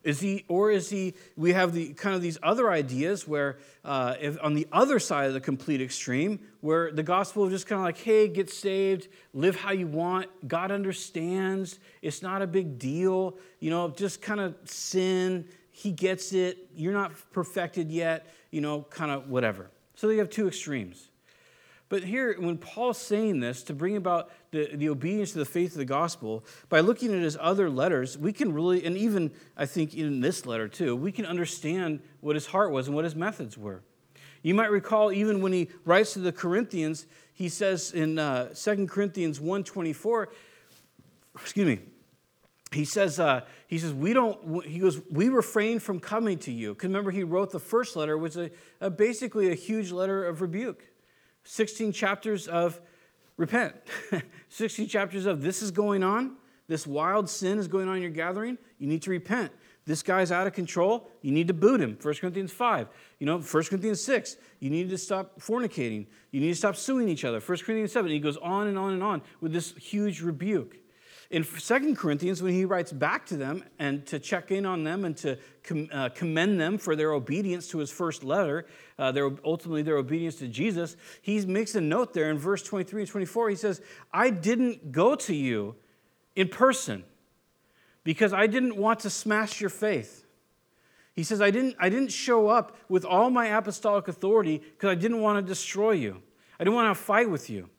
[0.04, 4.16] Is he, or is he, we have the kind of these other ideas where, uh,
[4.20, 7.80] if, on the other side of the complete extreme, where the gospel is just kind
[7.80, 12.80] of like, hey, get saved, live how you want, God understands, it's not a big
[12.80, 18.62] deal, you know, just kind of sin, he gets it, you're not perfected yet, you
[18.62, 19.70] know, kind of whatever.
[19.96, 21.11] So you have two extremes.
[21.92, 25.74] But here, when Paul's saying this to bring about the, the obedience to the faith
[25.74, 29.66] of the gospel, by looking at his other letters, we can really, and even I
[29.66, 33.14] think in this letter too, we can understand what his heart was and what his
[33.14, 33.84] methods were.
[34.42, 38.88] You might recall even when he writes to the Corinthians, he says in uh, 2
[38.88, 40.28] Corinthians 1.24,
[41.36, 41.80] excuse me,
[42.72, 46.74] he says, uh, he says, we don't, he goes, we refrain from coming to you.
[46.74, 50.26] Because remember, he wrote the first letter, which was a, a, basically a huge letter
[50.26, 50.86] of rebuke.
[51.44, 52.80] 16 chapters of
[53.38, 53.76] repent,
[54.50, 58.12] 16 chapters of this is going on, this wild sin is going on in your
[58.12, 59.52] gathering, you need to repent.
[59.86, 61.98] This guy's out of control, you need to boot him.
[62.00, 62.88] 1 Corinthians 5.
[63.20, 66.06] You know, 1 Corinthians 6, you need to stop fornicating.
[66.32, 67.40] You need to stop suing each other.
[67.40, 70.78] 1 Corinthians 7, he goes on and on and on with this huge rebuke.
[71.32, 75.06] In 2 Corinthians, when he writes back to them and to check in on them
[75.06, 75.38] and to
[75.94, 78.66] uh, commend them for their obedience to his first letter,
[79.00, 83.04] uh, their, ultimately their obedience to Jesus, he makes a note there in verse 23
[83.04, 83.50] and 24.
[83.50, 85.76] He says, I didn't go to you
[86.36, 87.06] in person
[88.04, 90.26] because I didn't want to smash your faith.
[91.14, 94.96] He says, I didn't, I didn't show up with all my apostolic authority because I
[94.96, 96.22] didn't want to destroy you.
[96.60, 97.70] I didn't want to fight with you.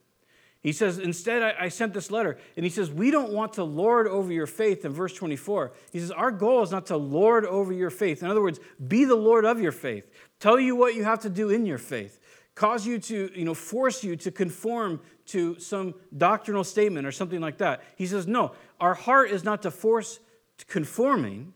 [0.63, 2.39] He says, Instead, I, I, sent this letter.
[2.57, 5.73] And he says, We don't want to lord over your faith in verse 24.
[5.93, 8.23] He says, Our goal is not to lord over your faith.
[8.23, 10.09] In other words, be the Lord of your faith.
[10.39, 12.21] Tell you what you have to do in your faith.
[12.55, 17.41] Cause you to, you know, force you to conform to some doctrinal statement or something
[17.41, 17.83] like that.
[17.97, 20.21] He says, No, our heart is not to force
[20.69, 21.55] conforming,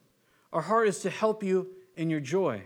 [0.52, 2.62] our heart is to help you in your joy.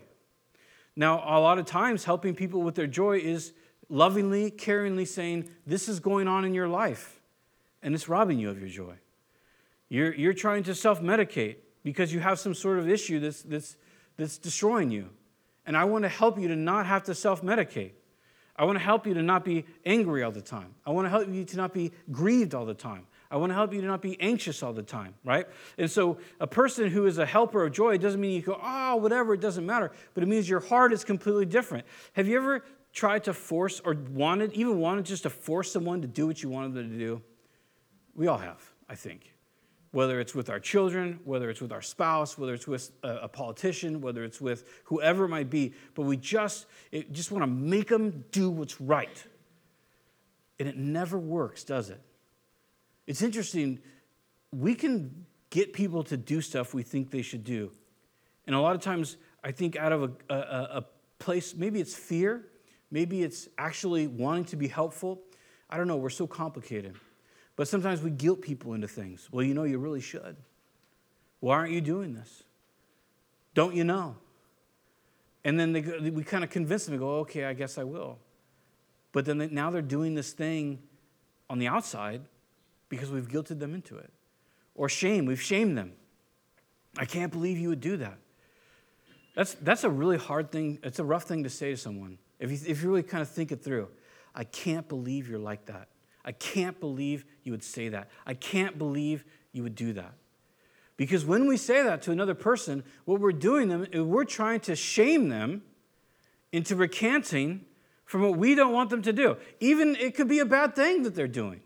[0.96, 3.53] Now, a lot of times, helping people with their joy is
[3.90, 7.20] lovingly, caringly saying, This is going on in your life,
[7.83, 8.94] and it's robbing you of your joy.
[9.88, 13.76] You're, you're trying to self medicate because you have some sort of issue that's, that's,
[14.16, 15.11] that's destroying you.
[15.66, 17.92] And I want to help you to not have to self medicate.
[18.57, 20.74] I want to help you to not be angry all the time.
[20.87, 23.07] I want to help you to not be grieved all the time.
[23.31, 25.46] I want to help you to not be anxious all the time, right?
[25.79, 28.96] And so, a person who is a helper of joy doesn't mean you go, oh,
[28.96, 29.92] whatever, it doesn't matter.
[30.14, 31.87] But it means your heart is completely different.
[32.14, 36.09] Have you ever tried to force or wanted, even wanted just to force someone to
[36.09, 37.22] do what you wanted them to do?
[38.14, 39.35] We all have, I think.
[39.92, 44.00] Whether it's with our children, whether it's with our spouse, whether it's with a, politician,
[44.00, 47.88] whether it's with whoever it might be, but we just, it, just want to make
[47.88, 49.24] them do what's right.
[50.61, 52.00] And it never works, does it?
[53.07, 53.81] It's interesting.
[54.53, 57.72] We can get people to do stuff we think they should do.
[58.46, 60.37] And a lot of times, I think out of a, a,
[60.79, 60.85] a
[61.18, 62.46] place, maybe it's fear,
[62.90, 65.20] Maybe it's actually wanting to be helpful.
[65.68, 66.96] I don't know, we're so complicated.
[67.57, 69.29] But sometimes we guilt people into things.
[69.31, 70.37] Well, you know, you really should.
[71.40, 72.44] Why aren't you doing this?
[73.55, 74.16] Don't you know?
[75.44, 78.18] And then they, we kind of convince them to go, okay, I guess I will.
[79.12, 80.81] But then they, now they're doing this thing
[81.48, 82.22] on the outside
[82.88, 84.12] because we've guilted them into it.
[84.74, 85.92] Or shame, we've shamed them.
[86.98, 88.18] I can't believe you would do that.
[89.35, 92.18] That's, that's a really hard thing, it's a rough thing to say to someone.
[92.40, 93.88] If you, if you really kind of think it through,
[94.35, 95.88] I can't believe you're like that.
[96.24, 98.09] I can't believe you would say that.
[98.26, 100.14] I can't believe you would do that.
[100.96, 104.61] Because when we say that to another person, what we're doing them is we're trying
[104.61, 105.62] to shame them
[106.53, 107.64] into recanting
[108.05, 109.37] from what we don't want them to do.
[109.61, 111.61] Even it could be a bad thing that they're doing.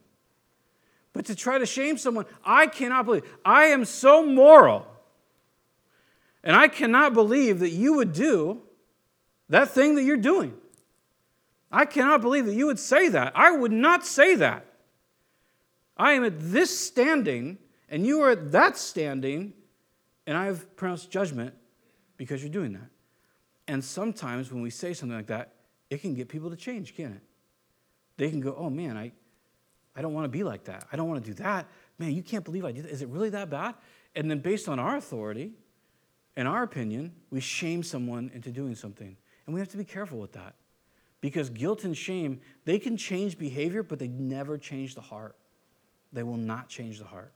[1.12, 3.24] But to try to shame someone, I cannot believe.
[3.44, 4.86] I am so moral.
[6.42, 8.60] And I cannot believe that you would do
[9.48, 10.54] that thing that you're doing.
[11.74, 13.32] I cannot believe that you would say that.
[13.34, 14.64] I would not say that.
[15.96, 17.58] I am at this standing,
[17.88, 19.52] and you are at that standing,
[20.24, 21.52] and I have pronounced judgment
[22.16, 22.90] because you're doing that.
[23.66, 25.52] And sometimes when we say something like that,
[25.90, 27.22] it can get people to change, can't it?
[28.18, 29.10] They can go, oh man, I,
[29.96, 30.86] I don't want to be like that.
[30.92, 31.66] I don't want to do that.
[31.98, 32.92] Man, you can't believe I did that.
[32.92, 33.74] Is it really that bad?
[34.14, 35.50] And then based on our authority
[36.36, 39.16] and our opinion, we shame someone into doing something.
[39.46, 40.54] And we have to be careful with that.
[41.24, 45.34] Because guilt and shame, they can change behavior, but they never change the heart.
[46.12, 47.32] They will not change the heart.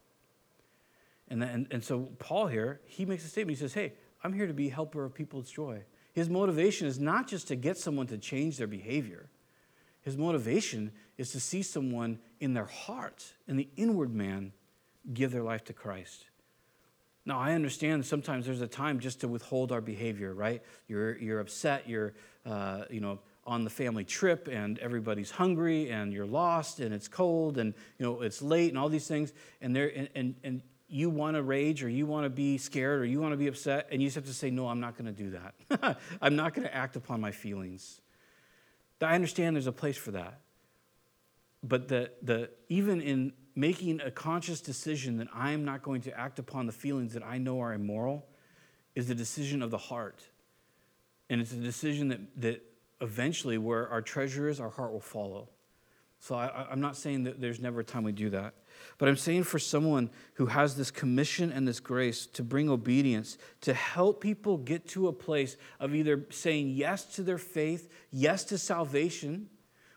[1.28, 3.56] And, and, and so Paul here, he makes a statement.
[3.56, 5.84] He says, Hey, I'm here to be helper of people's joy.
[6.12, 9.30] His motivation is not just to get someone to change their behavior.
[10.02, 14.52] His motivation is to see someone in their heart, in the inward man,
[15.14, 16.26] give their life to Christ.
[17.24, 20.62] Now, I understand sometimes there's a time just to withhold our behavior, right?
[20.88, 22.12] You're, you're upset, you're,
[22.44, 27.08] uh, you know, on the family trip and everybody's hungry and you're lost and it's
[27.08, 29.32] cold and, you know, it's late and all these things.
[29.62, 33.00] And, there, and, and, and you want to rage or you want to be scared
[33.00, 34.98] or you want to be upset and you just have to say, no, I'm not
[34.98, 35.98] going to do that.
[36.20, 38.02] I'm not going to act upon my feelings.
[39.00, 40.40] I understand there's a place for that.
[41.62, 46.18] But the, the, even in making a conscious decision that I am not going to
[46.18, 48.26] act upon the feelings that I know are immoral
[48.94, 50.22] is a decision of the heart.
[51.30, 52.67] And it's a decision that, that
[53.00, 55.48] eventually, where our treasure is, our heart will follow.
[56.20, 58.54] So I, am not saying that there's never a time we do that.
[58.98, 63.38] But I'm saying for someone who has this commission and this grace to bring obedience,
[63.62, 68.44] to help people get to a place of either saying yes to their faith, yes
[68.44, 69.48] to salvation,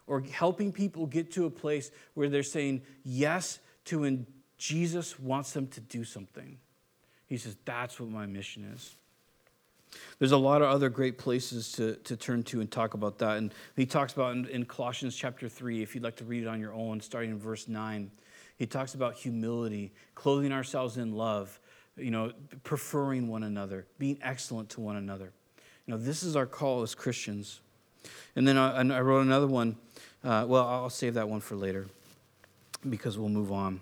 [0.07, 5.51] or helping people get to a place where they're saying yes to when Jesus wants
[5.53, 6.57] them to do something.
[7.25, 8.95] He says, That's what my mission is.
[10.19, 13.38] There's a lot of other great places to, to turn to and talk about that.
[13.38, 16.47] And he talks about in, in Colossians chapter 3, if you'd like to read it
[16.47, 18.12] on your own, starting in verse 9,
[18.58, 21.60] he talks about humility, clothing ourselves in love,
[21.97, 22.32] you know,
[22.63, 25.34] preferring one another, being excellent to one another.
[25.86, 27.60] You know, this is our call as Christians.
[28.36, 29.77] And then I, I wrote another one.
[30.23, 31.88] Uh, well, I'll save that one for later
[32.88, 33.82] because we'll move on.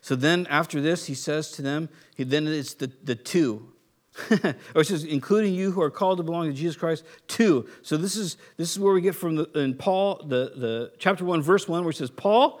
[0.00, 3.72] So then after this, he says to them, he, then it's the, the two.
[4.74, 7.68] or it says, including you who are called to belong to Jesus Christ, too.
[7.82, 11.24] So this is this is where we get from the, in Paul, the, the chapter
[11.24, 12.60] 1, verse 1, where it says, Paul,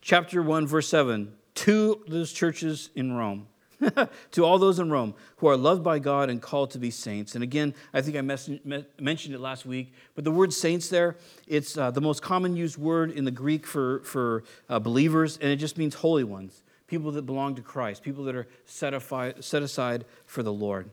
[0.00, 3.48] chapter 1, verse 7, to those churches in Rome.
[4.30, 7.34] to all those in Rome who are loved by God and called to be saints.
[7.34, 11.16] And again, I think I mentioned it last week, but the word saints there,
[11.48, 15.50] it's uh, the most common used word in the Greek for, for uh, believers, and
[15.50, 19.42] it just means holy ones, people that belong to Christ, people that are set, afi-
[19.42, 20.90] set aside for the Lord.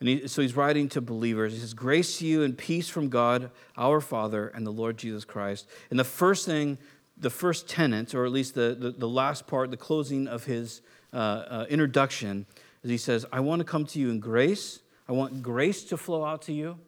[0.00, 1.52] And he, so he's writing to believers.
[1.52, 5.22] He says, Grace to you and peace from God, our Father, and the Lord Jesus
[5.26, 5.68] Christ.
[5.90, 6.78] And the first thing,
[7.18, 10.80] the first tenet, or at least the, the, the last part, the closing of his
[11.12, 12.46] uh, uh, introduction
[12.82, 14.80] is he says, I want to come to you in grace.
[15.06, 16.78] I want grace to flow out to you,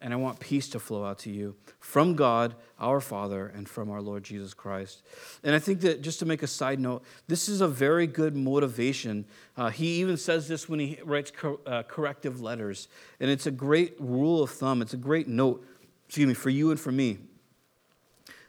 [0.00, 3.90] and I want peace to flow out to you from God, our Father, and from
[3.90, 5.02] our Lord Jesus Christ.
[5.42, 8.36] And I think that just to make a side note, this is a very good
[8.36, 9.24] motivation.
[9.56, 12.88] Uh, he even says this when he writes cor- uh, corrective letters.
[13.20, 15.64] And it's a great rule of thumb, it's a great note,
[16.06, 17.18] excuse me, for you and for me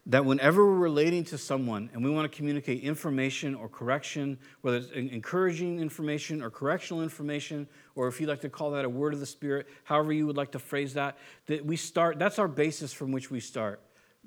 [0.08, 4.78] that whenever we're relating to someone and we want to communicate information or correction, whether
[4.78, 9.14] it's encouraging information or correctional information, or if you'd like to call that a word
[9.14, 11.18] of the Spirit, however you would like to phrase that,
[11.48, 13.82] that we start, that's our basis from which we start.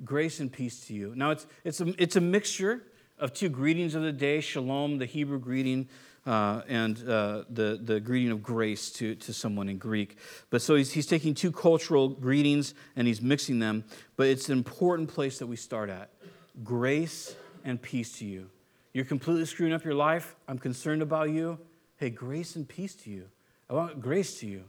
[0.04, 1.14] Grace and peace to you.
[1.16, 2.82] Now, it's, it's, a, it's a mixture
[3.18, 5.88] of two greetings of the day shalom, the Hebrew greeting,
[6.26, 10.16] uh, and uh, the, the greeting of grace to, to someone in Greek.
[10.50, 13.84] But so he's, he's taking two cultural greetings and he's mixing them,
[14.16, 16.10] but it's an important place that we start at
[16.62, 18.50] grace and peace to you.
[18.92, 20.36] You're completely screwing up your life.
[20.48, 21.58] I'm concerned about you.
[21.96, 23.26] Hey, grace and peace to you.
[23.68, 24.64] I want grace to you.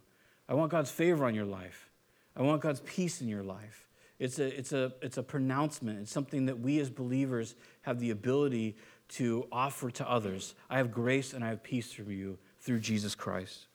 [0.48, 1.90] I want God's favor on your life.
[2.36, 3.88] I want God's peace in your life.
[4.20, 6.00] It's a, it's a, it's a pronouncement.
[6.02, 8.76] It's something that we as believers have the ability
[9.12, 10.56] to offer to others.
[10.70, 13.68] I have grace and I have peace for you through Jesus Christ.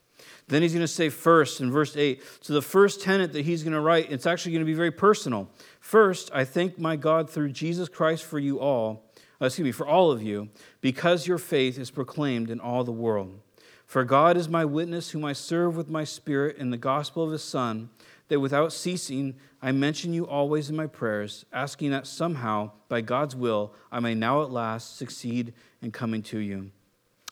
[0.49, 2.23] Then he's going to say first in verse 8.
[2.41, 4.91] So the first tenet that he's going to write, it's actually going to be very
[4.91, 5.51] personal.
[5.81, 9.05] First, I thank my God through Jesus Christ for you all,
[9.41, 10.49] uh, excuse me, for all of you,
[10.81, 13.41] because your faith is proclaimed in all the world.
[13.85, 17.33] For God is my witness, whom I serve with my spirit in the gospel of
[17.33, 17.91] his Son
[18.29, 23.35] that without ceasing I mention you always in my prayers, asking that somehow, by God's
[23.35, 26.71] will, I may now at last succeed in coming to you.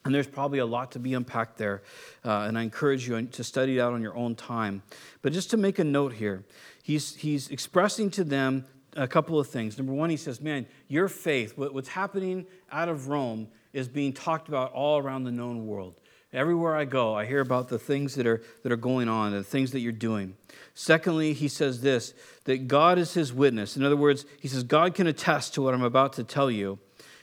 [0.05, 1.85] And there's probably a lot to be unpacked there,
[2.25, 4.83] uh, and I encourage you to study it out on your own time.
[5.23, 6.43] But just to make a note here,
[6.83, 8.65] he's, he's expressing to them
[8.97, 9.79] a couple of things.
[9.79, 14.49] Number one, he says, Man, your faith, what's happening out of Rome, is being talked
[14.49, 16.01] about all around the known world.
[16.35, 19.45] Everywhere I go, I hear about the things that are, that are going on, the
[19.45, 20.37] things that you're doing.
[20.75, 22.13] Secondly, he says this
[22.45, 23.77] that God is his witness.
[23.77, 26.81] In other words, he says, God can attest to what I'm about to tell you.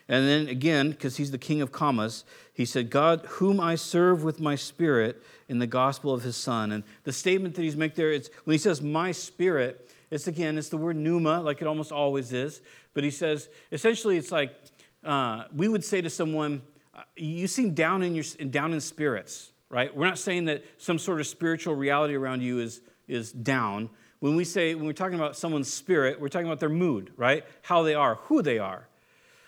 [0.08, 4.24] And then again, because he's the king of commas, he said, God, whom I serve
[4.24, 6.71] with my spirit in the gospel of his son.
[6.71, 10.58] And the statement that he's making there, it's when he says my spirit, it's again,
[10.58, 12.62] it's the word pneuma, like it almost always is.
[12.93, 14.56] But he says, essentially, it's like
[15.04, 16.62] uh, we would say to someone,
[17.15, 19.96] you seem down in, your, down in spirits, right?
[19.96, 23.89] We're not saying that some sort of spiritual reality around you is, is down.
[24.19, 27.44] When we say, when we're talking about someone's spirit, we're talking about their mood, right?
[27.63, 28.87] How they are, who they are.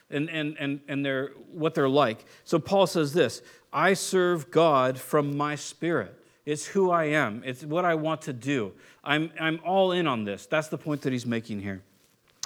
[0.10, 2.26] and, and, and, and they're, what they're like.
[2.44, 3.42] So Paul says this
[3.72, 6.20] I serve God from my spirit.
[6.46, 8.74] It's who I am, it's what I want to do.
[9.04, 10.46] I'm, I'm all in on this.
[10.46, 11.82] That's the point that he's making here.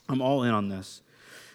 [0.09, 1.01] I'm all in on this.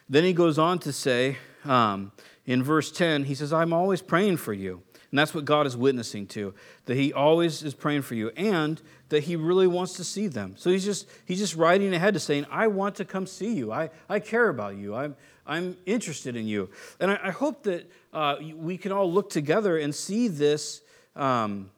[0.08, 2.12] Then he goes on to say um,
[2.46, 4.82] in verse 10, he says, I'm always praying for you.
[5.12, 6.54] And that's what God is witnessing to,
[6.86, 10.54] that he always is praying for you and that he really wants to see them.
[10.56, 13.70] So he's just, he's just riding ahead to saying, I want to come see you.
[13.70, 14.94] I, I care about you.
[14.94, 15.14] I'm,
[15.46, 16.70] I'm interested in you.
[16.98, 20.80] And I, I hope that uh, we can all look together and see this,
[21.14, 21.70] um,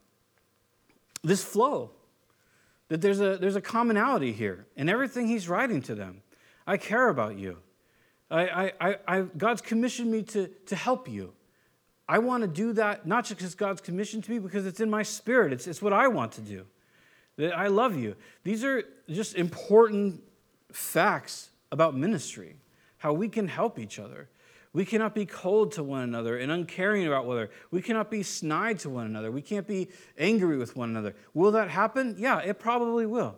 [1.24, 1.90] this flow,
[2.86, 6.22] that there's a, there's a commonality here in everything he's writing to them.
[6.68, 7.58] I care about you.
[8.30, 11.32] I, I, I, God's commissioned me to, to help you.
[12.08, 14.90] I want to do that not just because God's commissioned to me, because it's in
[14.90, 15.52] my spirit.
[15.52, 16.66] It's, it's what I want to do.
[17.36, 18.16] That I love you.
[18.42, 20.22] These are just important
[20.72, 22.56] facts about ministry,
[22.98, 24.28] how we can help each other.
[24.72, 27.52] We cannot be cold to one another and uncaring about one another.
[27.70, 29.30] We cannot be snide to one another.
[29.30, 31.14] We can't be angry with one another.
[31.32, 32.16] Will that happen?
[32.18, 33.36] Yeah, it probably will.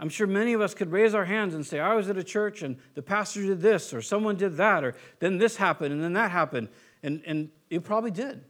[0.00, 2.24] I'm sure many of us could raise our hands and say, I was at a
[2.24, 6.02] church and the pastor did this, or someone did that, or then this happened, and
[6.02, 6.68] then that happened.
[7.02, 8.42] And, and it probably did.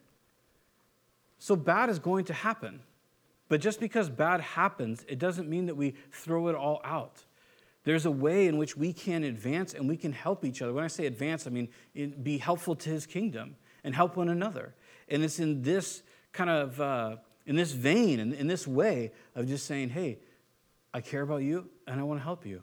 [1.40, 2.80] So bad is going to happen.
[3.48, 7.24] But just because bad happens, it doesn't mean that we throw it all out.
[7.82, 10.72] There's a way in which we can advance and we can help each other.
[10.72, 11.68] When I say advance, I mean
[12.22, 14.74] be helpful to his kingdom and help one another.
[15.08, 19.48] And it's in this kind of, uh, in this vein, in, in this way of
[19.48, 20.18] just saying, hey,
[20.92, 22.62] I care about you and I want to help you.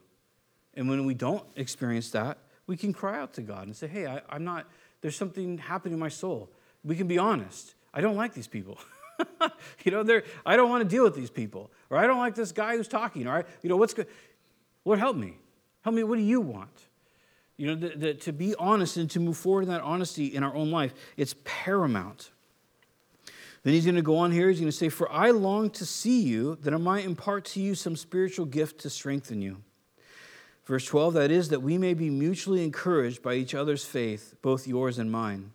[0.74, 4.06] And when we don't experience that, we can cry out to God and say, hey,
[4.06, 4.66] I, I'm not,
[5.00, 6.50] there's something happening in my soul.
[6.84, 7.74] We can be honest.
[7.92, 8.78] I don't like these people.
[9.84, 11.70] you know, they're, I don't want to deal with these people.
[11.90, 13.26] Or I don't like this guy who's talking.
[13.26, 14.06] Or, I, you know, what's good?
[14.84, 15.38] Lord, help me.
[15.82, 16.02] Help me.
[16.04, 16.70] What do you want?
[17.56, 20.44] You know, the, the, to be honest and to move forward in that honesty in
[20.44, 22.30] our own life, it's paramount.
[23.62, 24.48] Then he's going to go on here.
[24.48, 27.60] He's going to say, For I long to see you, that I might impart to
[27.60, 29.58] you some spiritual gift to strengthen you.
[30.64, 34.68] Verse 12, that is, that we may be mutually encouraged by each other's faith, both
[34.68, 35.52] yours and mine.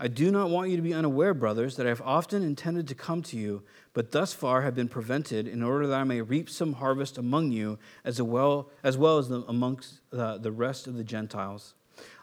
[0.00, 2.94] I do not want you to be unaware, brothers, that I have often intended to
[2.94, 6.50] come to you, but thus far have been prevented, in order that I may reap
[6.50, 11.04] some harvest among you, as well as, well as the, amongst the rest of the
[11.04, 11.74] Gentiles.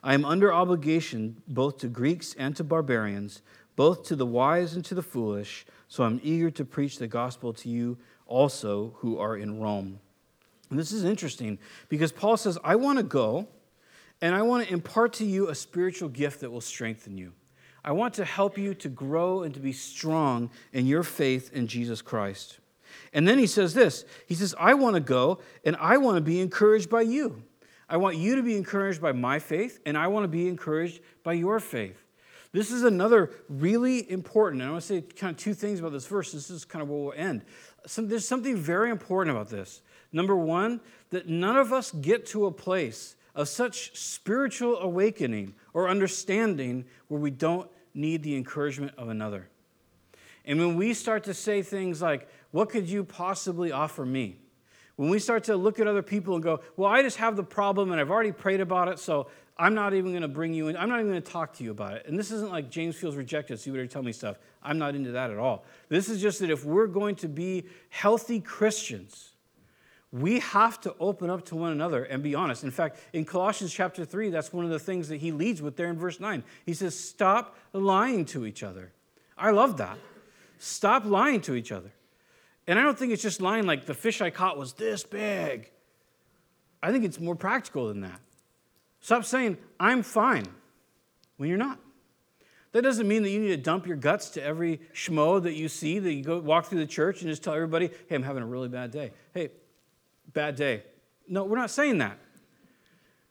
[0.04, 3.42] I am under obligation both to Greeks and to barbarians,
[3.82, 7.52] both to the wise and to the foolish, so I'm eager to preach the gospel
[7.54, 10.00] to you also who are in Rome.
[10.70, 11.58] And this is interesting
[11.90, 13.48] because Paul says, I want to go
[14.22, 17.34] and I want to impart to you a spiritual gift that will strengthen you.
[17.84, 21.66] I want to help you to grow and to be strong in your faith in
[21.66, 22.60] Jesus Christ.
[23.14, 26.22] And then he says this He says, I want to go and I want to
[26.22, 27.42] be encouraged by you.
[27.90, 31.02] I want you to be encouraged by my faith, and I want to be encouraged
[31.24, 32.01] by your faith.
[32.54, 35.94] This is another really important, and I want to say kind of two things about
[35.94, 36.34] this verse.
[36.34, 37.44] This is kind of where we'll end.
[37.86, 39.82] Some, there's something very important about this.
[40.12, 40.82] Number one,
[41.12, 47.22] that none of us get to a place of such spiritual awakening or understanding where
[47.22, 49.48] we don't need the encouragement of another.
[50.44, 54.41] And when we start to say things like, What could you possibly offer me?
[55.02, 57.44] When we start to look at other people and go, Well, I just have the
[57.44, 60.68] problem and I've already prayed about it, so I'm not even going to bring you
[60.68, 60.78] in.
[60.78, 62.06] I'm not even going to talk to you about it.
[62.06, 64.38] And this isn't like James feels rejected, so you better tell me stuff.
[64.62, 65.66] I'm not into that at all.
[65.90, 69.32] This is just that if we're going to be healthy Christians,
[70.12, 72.64] we have to open up to one another and be honest.
[72.64, 75.78] In fact, in Colossians chapter 3, that's one of the things that he leads with
[75.78, 76.44] there in verse 9.
[76.64, 78.92] He says, Stop lying to each other.
[79.36, 79.98] I love that.
[80.60, 81.92] Stop lying to each other.
[82.68, 85.72] And I don't think it's just lying like the fish I caught was this big.
[86.84, 88.20] I think it's more practical than that.
[89.02, 90.46] Stop saying, I'm fine,
[91.38, 91.80] when you're not.
[92.72, 95.68] That doesn't mean that you need to dump your guts to every schmo that you
[95.68, 98.44] see, that you go walk through the church and just tell everybody, hey, I'm having
[98.44, 99.12] a really bad day.
[99.34, 99.50] Hey,
[100.32, 100.84] bad day.
[101.28, 102.18] No, we're not saying that.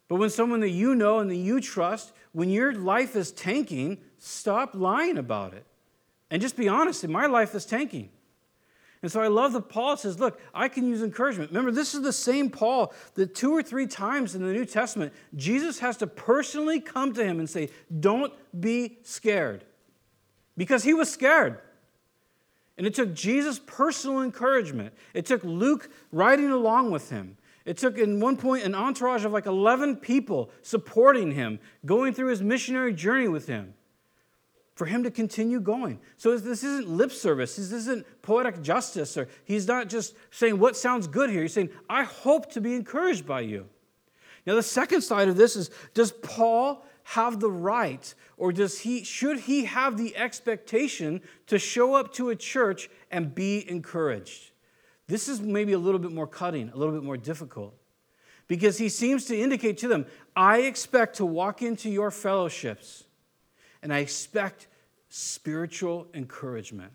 [0.09, 3.99] But when someone that you know and that you trust, when your life is tanking,
[4.19, 5.65] stop lying about it.
[6.31, 8.11] And just be honest, my life is tanking.
[9.03, 11.51] And so I love that Paul says, Look, I can use encouragement.
[11.51, 15.13] Remember, this is the same Paul that two or three times in the New Testament,
[15.35, 17.71] Jesus has to personally come to him and say,
[18.01, 19.65] Don't be scared.
[20.57, 21.61] Because he was scared.
[22.77, 24.95] And it took Jesus' personal encouragement.
[25.15, 27.37] It took Luke riding along with him.
[27.65, 32.29] It took, in one point, an entourage of like 11 people supporting him, going through
[32.29, 33.75] his missionary journey with him,
[34.81, 36.01] for him to continue going.
[36.17, 37.57] So this isn't lip service.
[37.57, 39.15] This isn't poetic justice.
[39.19, 41.43] Or he's not just saying what sounds good here.
[41.43, 43.67] He's saying, I hope to be encouraged by you.
[44.47, 49.05] Now, the second side of this is does Paul have the right or does he
[49.05, 54.53] should he have the expectation to show up to a church and be encouraged?
[55.09, 57.75] This is maybe a little bit more cutting, a little bit more difficult.
[58.49, 63.05] Because he seems to indicate to them, I expect to walk into your fellowships
[63.83, 64.69] and I expect
[65.11, 66.93] spiritual encouragement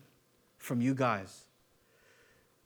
[0.58, 1.44] from you guys.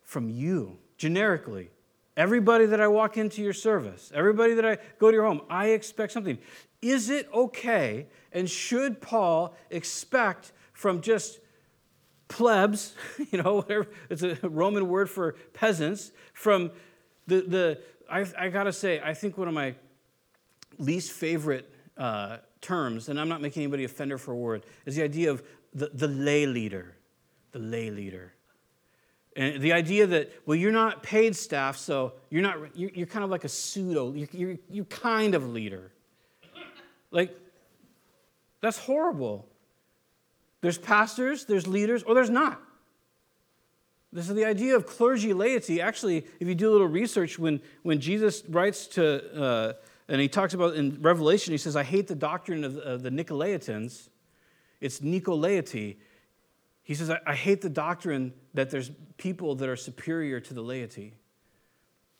[0.01, 1.69] From you, generically.
[2.17, 5.67] Everybody that I walk into your service, everybody that I go to your home, I
[5.67, 6.37] expect something.
[6.81, 11.39] Is it okay and should Paul expect from just
[12.27, 12.95] plebs,
[13.31, 16.71] you know, whatever, it's a Roman word for peasants, from
[17.27, 17.79] the, the
[18.09, 19.75] I, I gotta say, I think one of my
[20.77, 25.03] least favorite uh, terms, and I'm not making anybody offender for a word, is the
[25.03, 25.43] idea of
[25.73, 26.95] the, the lay leader.
[27.51, 28.33] The lay leader.
[29.35, 33.23] And the idea that, well, you're not paid staff, so you're not, you're, you're kind
[33.23, 35.91] of like a pseudo, you're, you're, you're kind of leader.
[37.11, 37.37] Like,
[38.61, 39.47] that's horrible.
[40.61, 42.61] There's pastors, there's leaders, or there's not.
[44.13, 45.79] This is the idea of clergy laity.
[45.79, 49.73] Actually, if you do a little research, when, when Jesus writes to, uh,
[50.11, 54.09] and he talks about in Revelation, he says, I hate the doctrine of, the Nicolaitans.
[54.81, 55.95] It's Nicolaity.
[56.83, 60.61] He says, I, I hate the doctrine that there's people that are superior to the
[60.61, 61.13] laity.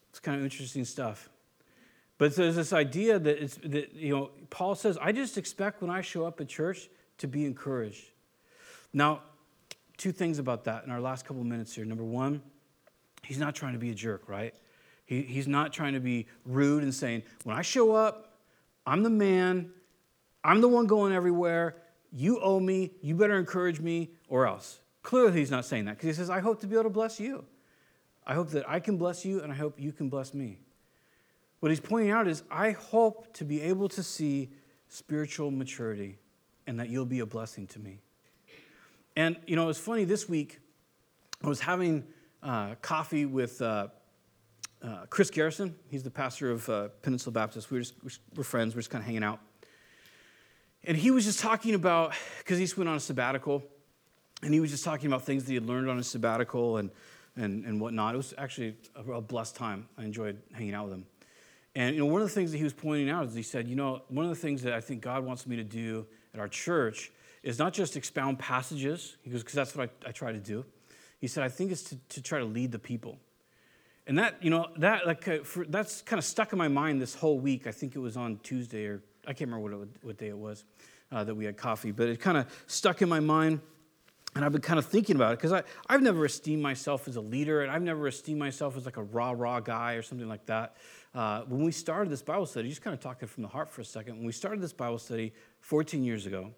[0.10, 1.30] It's kind of interesting stuff.
[2.18, 5.92] But there's this idea that, it's, that you know, Paul says, I just expect when
[5.92, 6.88] I show up at church
[7.18, 8.06] to be encouraged.
[8.94, 9.24] Now,
[9.98, 11.84] two things about that in our last couple of minutes here.
[11.84, 12.42] Number one,
[13.26, 14.56] he's not trying to be a jerk, right?
[15.12, 18.38] He, he's not trying to be rude and saying, when I show up,
[18.86, 19.72] I'm the man,
[20.42, 21.76] I'm the one going everywhere,
[22.14, 24.80] you owe me, you better encourage me, or else.
[25.04, 27.20] Clearly, he's not saying that because he says, I hope to be able to bless
[27.20, 27.44] you.
[28.26, 30.60] I hope that I can bless you, and I hope you can bless me.
[31.60, 34.52] What he's pointing out is, I hope to be able to see
[34.88, 36.20] spiritual maturity
[36.68, 38.00] and that you'll be a blessing to me.
[39.18, 40.60] And, you know, it was funny this week,
[41.44, 42.06] I was having
[42.42, 43.88] uh, coffee with uh,
[44.84, 45.76] uh, Chris Garrison.
[45.90, 47.70] He's the pastor of uh, Peninsula Baptist.
[47.72, 49.40] We were, just, we're friends, we're just kind of hanging out.
[50.84, 53.64] And he was just talking about, because he just went on a sabbatical,
[54.42, 56.90] and he was just talking about things that he had learned on his sabbatical and,
[57.36, 58.16] and, and whatnot.
[58.16, 59.88] It was actually a, a blessed time.
[59.98, 61.06] I enjoyed hanging out with him.
[61.76, 63.68] And you know, one of the things that he was pointing out is he said,
[63.68, 66.40] you know, one of the things that I think God wants me to do at
[66.40, 67.12] our church
[67.44, 70.64] is not just expound passages, he goes, because that's what I, I, try to do.
[71.20, 73.18] He said, I think it's to, to try to lead the people.
[74.08, 77.02] And that, you know, that like uh, for, that's kind of stuck in my mind
[77.02, 77.68] this whole week.
[77.68, 80.38] I think it was on Tuesday or I can't remember what, it, what day it
[80.38, 80.66] was
[81.12, 83.60] uh, that we had coffee, but it kind of stuck in my mind.
[84.34, 87.22] And I've been kind of thinking about it because I've never esteemed myself as a
[87.22, 90.46] leader, and I've never esteemed myself as like a rah rah guy or something like
[90.46, 90.78] that.
[91.14, 93.82] Uh, when we started this Bible study, just kind of talking from the heart for
[93.82, 96.52] a second, when we started this Bible study 14 years ago,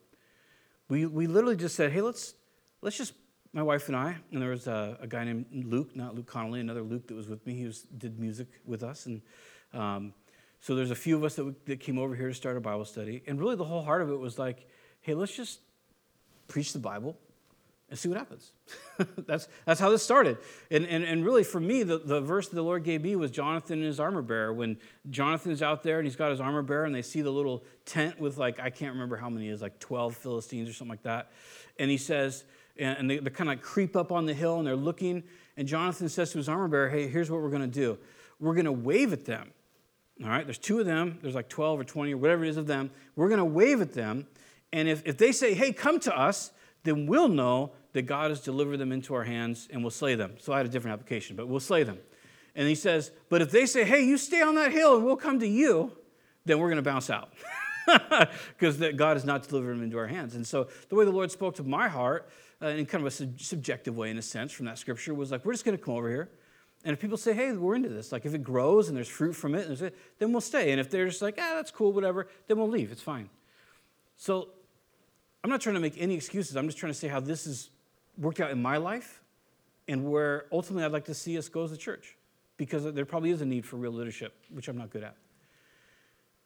[0.87, 2.35] we, we literally just said, hey, let's,
[2.83, 3.13] let's just,
[3.53, 6.59] my wife and I, and there was a, a guy named Luke, not Luke Connolly,
[6.59, 7.53] another Luke that was with me.
[7.53, 9.05] He was, did music with us.
[9.05, 9.21] And
[9.73, 10.13] um,
[10.59, 12.85] so there's a few of us that, that came over here to start a Bible
[12.85, 13.21] study.
[13.27, 14.67] And really the whole heart of it was like,
[15.01, 15.59] hey, let's just
[16.47, 17.15] preach the Bible
[17.89, 18.53] and see what happens.
[19.27, 20.39] that's, that's how this started.
[20.71, 23.29] And, and, and really, for me, the, the verse that the Lord gave me was
[23.29, 24.51] Jonathan and his armor bearer.
[24.51, 24.77] When
[25.11, 28.19] Jonathan's out there and he's got his armor bearer, and they see the little tent
[28.19, 31.31] with, like, I can't remember how many is, like 12 Philistines or something like that.
[31.77, 32.45] And he says,
[32.77, 35.23] and they, they kind of creep up on the hill and they're looking.
[35.57, 37.97] And Jonathan says to his armor bearer, Hey, here's what we're going to do.
[38.39, 39.51] We're going to wave at them.
[40.23, 42.57] All right, there's two of them, there's like 12 or 20 or whatever it is
[42.57, 42.91] of them.
[43.15, 44.27] We're going to wave at them.
[44.71, 46.51] And if, if they say, hey, come to us,
[46.83, 50.35] then we'll know that God has delivered them into our hands and we'll slay them.
[50.39, 51.99] So I had a different application, but we'll slay them.
[52.55, 55.15] And he says, but if they say, hey, you stay on that hill and we'll
[55.15, 55.91] come to you,
[56.45, 57.33] then we're going to bounce out.
[58.57, 60.35] Because God has not delivered them into our hands.
[60.35, 62.29] And so the way the Lord spoke to my heart,
[62.63, 65.31] uh, in kind of a sub- subjective way, in a sense, from that scripture, was
[65.31, 66.29] like, we're just going to come over here
[66.83, 69.33] and if people say, hey, we're into this, like if it grows and there's fruit
[69.33, 70.71] from it, then we'll stay.
[70.71, 72.91] And if they're just like, ah, that's cool, whatever, then we'll leave.
[72.91, 73.29] It's fine.
[74.17, 74.49] So
[75.43, 76.57] I'm not trying to make any excuses.
[76.57, 77.69] I'm just trying to say how this has
[78.17, 79.21] worked out in my life
[79.87, 82.17] and where ultimately I'd like to see us go as a church
[82.57, 85.15] because there probably is a need for real leadership, which I'm not good at.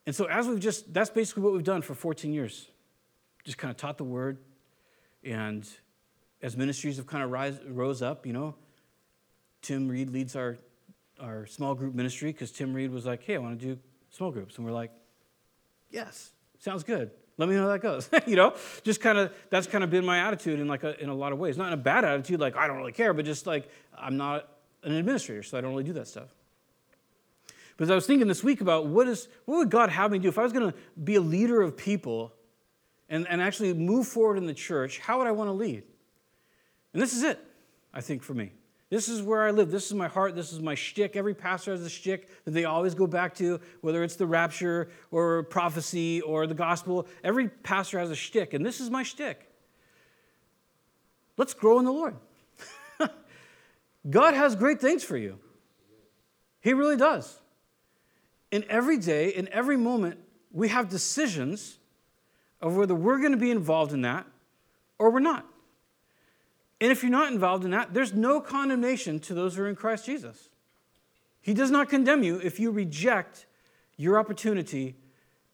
[0.06, 2.68] And so, as we've just, that's basically what we've done for 14 years.
[3.44, 4.38] Just kind of taught the word.
[5.24, 5.68] And
[6.42, 8.56] as ministries have kind of rise, rose up, you know,
[9.62, 10.58] Tim Reed leads our,
[11.20, 13.80] our small group ministry because Tim Reed was like, hey, I want to do
[14.12, 14.58] small groups.
[14.58, 14.92] And we're like,
[15.90, 17.12] yes, sounds good.
[17.38, 18.10] Let me know how that goes.
[18.28, 21.10] you know, just kind of, that's kind of been my attitude in like a, in
[21.10, 21.58] a lot of ways.
[21.58, 24.48] Not in a bad attitude, like I don't really care, but just like I'm not
[24.84, 26.30] an administrator, so I don't really do that stuff.
[27.78, 30.18] But as I was thinking this week about what, is, what would God have me
[30.18, 32.34] do if I was going to be a leader of people
[33.08, 35.84] and, and actually move forward in the church, how would I want to lead?
[36.98, 37.40] And this is it,
[37.94, 38.54] I think, for me.
[38.90, 39.70] This is where I live.
[39.70, 40.34] This is my heart.
[40.34, 41.16] This is my shtick.
[41.16, 44.90] Every pastor has a shtick that they always go back to, whether it's the rapture
[45.12, 47.06] or prophecy or the gospel.
[47.24, 49.48] Every pastor has a shtick, and this is my shtick.
[51.38, 52.16] Let's grow in the Lord.
[54.10, 55.38] God has great things for you.
[56.62, 57.40] He really does.
[58.50, 60.18] In every day, in every moment,
[60.52, 61.78] we have decisions
[62.60, 64.26] of whether we're going to be involved in that
[64.98, 65.46] or we're not.
[66.80, 69.76] And if you're not involved in that, there's no condemnation to those who are in
[69.76, 70.50] Christ Jesus.
[71.42, 73.46] He does not condemn you if you reject
[73.96, 74.96] your opportunity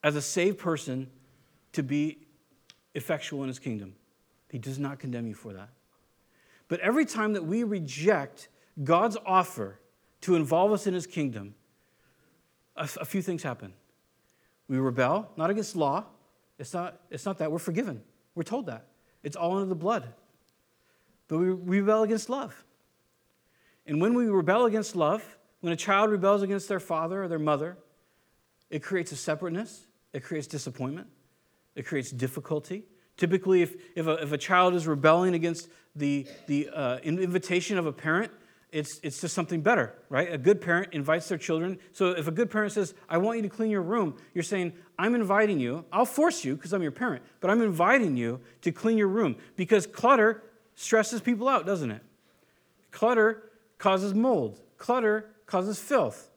[0.04, 1.10] as a saved person
[1.72, 2.18] to be
[2.94, 3.96] effectual in his kingdom.
[4.50, 5.70] He does not condemn you for that.
[6.68, 8.50] But every time that we reject
[8.84, 9.80] God's offer
[10.22, 11.56] to involve us in his kingdom,
[12.76, 13.74] a, a few things happen.
[14.68, 16.06] We rebel, not against law.
[16.58, 17.52] It's not, it's not that.
[17.52, 18.02] We're forgiven.
[18.36, 18.88] We're told that.
[19.22, 20.14] It's all under the blood.
[21.34, 22.64] But we, rebel against love.
[23.88, 25.26] And when we rebel against love,
[25.62, 27.76] when a child rebels against their father or their mother,
[28.70, 31.08] it creates a separateness, it creates disappointment,
[31.74, 32.84] it creates difficulty.
[33.18, 37.88] Typically, if, if, a, if a child is rebelling against the, the uh, invitation of
[37.88, 38.32] a parent,
[38.72, 40.32] it's, it's just something better, right?
[40.32, 41.80] A good parent invites their children.
[41.94, 44.74] So if a good parent says, I want you to clean your room, you're saying,
[45.00, 45.84] I'm inviting you.
[45.92, 49.38] I'll force you because I'm your parent, but I'm inviting you to clean your room
[49.56, 50.44] because clutter
[50.76, 52.02] stresses people out, doesn't it?
[52.92, 53.44] Clutter
[53.78, 56.30] causes mold, clutter causes filth.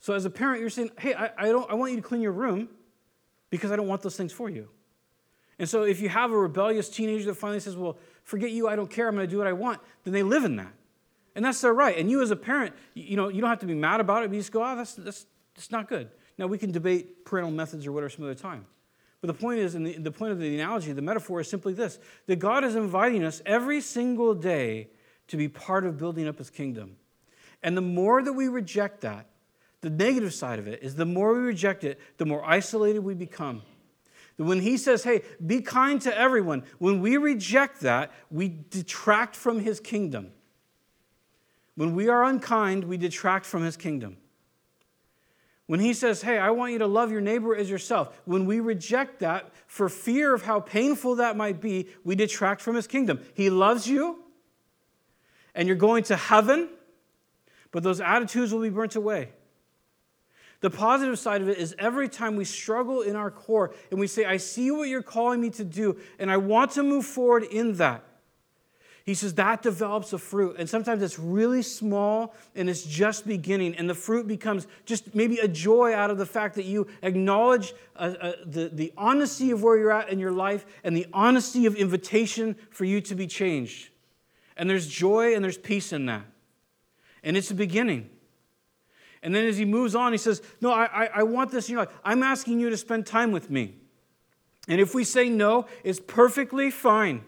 [0.00, 2.20] So as a parent, you're saying, hey, I, I, don't, I want you to clean
[2.20, 2.68] your room
[3.50, 4.68] because I don't want those things for you.
[5.58, 8.76] And so if you have a rebellious teenager that finally says, well, forget you, I
[8.76, 10.72] don't care, I'm going to do what I want, then they live in that.
[11.34, 11.96] And that's their right.
[11.96, 14.28] And you as a parent, you know, you don't have to be mad about it,
[14.28, 16.10] but you just go, oh, that's, that's, that's not good.
[16.36, 18.66] Now, we can debate parental methods or whatever some other time.
[19.20, 21.72] But the point is, and the, the point of the analogy, the metaphor is simply
[21.72, 24.88] this that God is inviting us every single day
[25.28, 26.96] to be part of building up his kingdom.
[27.62, 29.26] And the more that we reject that,
[29.80, 33.14] the negative side of it is the more we reject it, the more isolated we
[33.14, 33.62] become.
[34.36, 39.58] When he says, hey, be kind to everyone, when we reject that, we detract from
[39.58, 40.30] his kingdom.
[41.74, 44.16] When we are unkind, we detract from his kingdom.
[45.68, 48.58] When he says, Hey, I want you to love your neighbor as yourself, when we
[48.58, 53.20] reject that for fear of how painful that might be, we detract from his kingdom.
[53.34, 54.24] He loves you,
[55.54, 56.70] and you're going to heaven,
[57.70, 59.28] but those attitudes will be burnt away.
[60.60, 64.06] The positive side of it is every time we struggle in our core and we
[64.06, 67.44] say, I see what you're calling me to do, and I want to move forward
[67.44, 68.04] in that.
[69.08, 70.56] He says that develops a fruit.
[70.58, 73.74] And sometimes it's really small and it's just beginning.
[73.76, 77.72] And the fruit becomes just maybe a joy out of the fact that you acknowledge
[77.96, 81.64] uh, uh, the, the honesty of where you're at in your life and the honesty
[81.64, 83.88] of invitation for you to be changed.
[84.58, 86.26] And there's joy and there's peace in that.
[87.22, 88.10] And it's a beginning.
[89.22, 91.76] And then as he moves on, he says, No, I, I, I want this in
[91.76, 91.94] your life.
[92.04, 93.74] I'm asking you to spend time with me.
[94.68, 97.24] And if we say no, it's perfectly fine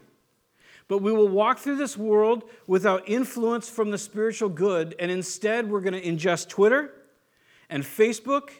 [0.90, 5.70] but we will walk through this world without influence from the spiritual good, and instead
[5.70, 6.90] we're going to ingest Twitter
[7.68, 8.50] and Facebook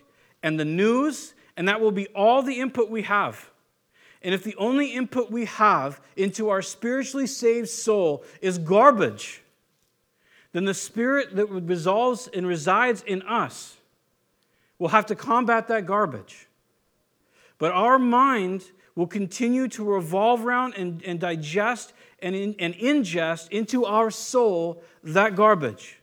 [0.41, 3.51] and the news, and that will be all the input we have.
[4.23, 9.43] And if the only input we have into our spiritually saved soul is garbage,
[10.53, 13.77] then the spirit that resolves and resides in us
[14.79, 16.47] will have to combat that garbage.
[17.59, 21.93] But our mind will continue to revolve around and, and digest
[22.23, 26.01] and, in, and ingest into our soul that garbage.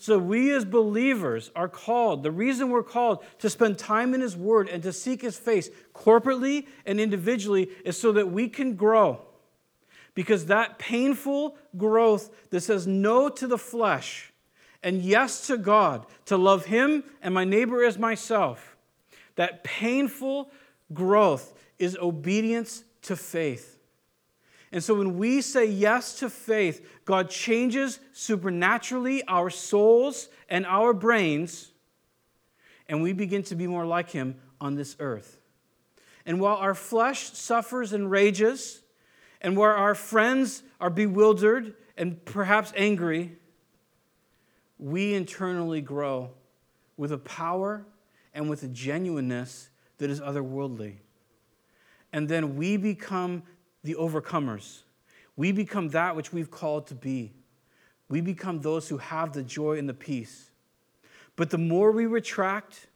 [0.00, 4.36] So, we as believers are called, the reason we're called to spend time in His
[4.36, 9.20] Word and to seek His face corporately and individually is so that we can grow.
[10.14, 14.32] Because that painful growth that says no to the flesh
[14.84, 18.76] and yes to God, to love Him and my neighbor as myself,
[19.34, 20.48] that painful
[20.92, 23.77] growth is obedience to faith.
[24.72, 30.92] And so when we say yes to faith, God changes supernaturally our souls and our
[30.92, 31.72] brains,
[32.88, 35.38] and we begin to be more like Him on this earth.
[36.26, 38.82] And while our flesh suffers and rages,
[39.40, 43.36] and where our friends are bewildered and perhaps angry,
[44.78, 46.30] we internally grow
[46.96, 47.84] with a power
[48.34, 50.96] and with a genuineness that is otherworldly.
[52.12, 53.42] And then we become
[53.84, 54.82] the overcomers.
[55.36, 57.32] We become that which we've called to be.
[58.08, 60.50] We become those who have the joy and the peace.
[61.36, 62.88] But the more we retract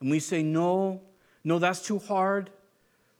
[0.00, 1.02] and we say, no,
[1.44, 2.50] no, that's too hard.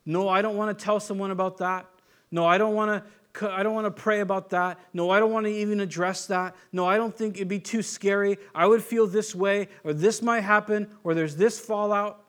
[0.07, 1.87] No, I don't want to tell someone about that.
[2.31, 3.11] No, I don't want to
[3.41, 4.79] I don't want to pray about that.
[4.93, 6.55] No, I don't want to even address that.
[6.71, 8.39] No, I don't think it'd be too scary.
[8.55, 12.23] I would feel this way, or this might happen, or there's this fallout.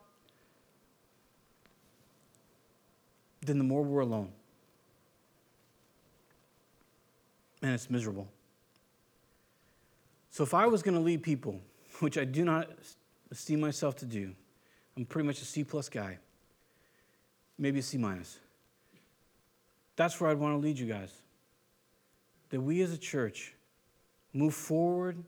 [3.41, 4.31] Then the more we're alone.
[7.63, 8.27] And it's miserable.
[10.29, 11.61] So if I was going to lead people,
[11.99, 12.69] which I do not
[13.31, 14.33] esteem myself to do,
[14.95, 16.19] I'm pretty much a C plus guy,
[17.57, 18.37] maybe a C minus.
[19.95, 21.11] That's where I'd want to lead you guys.
[22.49, 23.53] That we as a church
[24.33, 25.23] move forward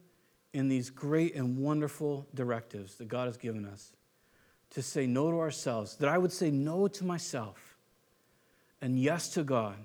[0.53, 3.93] in these great and wonderful directives that God has given us
[4.71, 7.77] to say no to ourselves, that I would say no to myself
[8.81, 9.77] and yes to God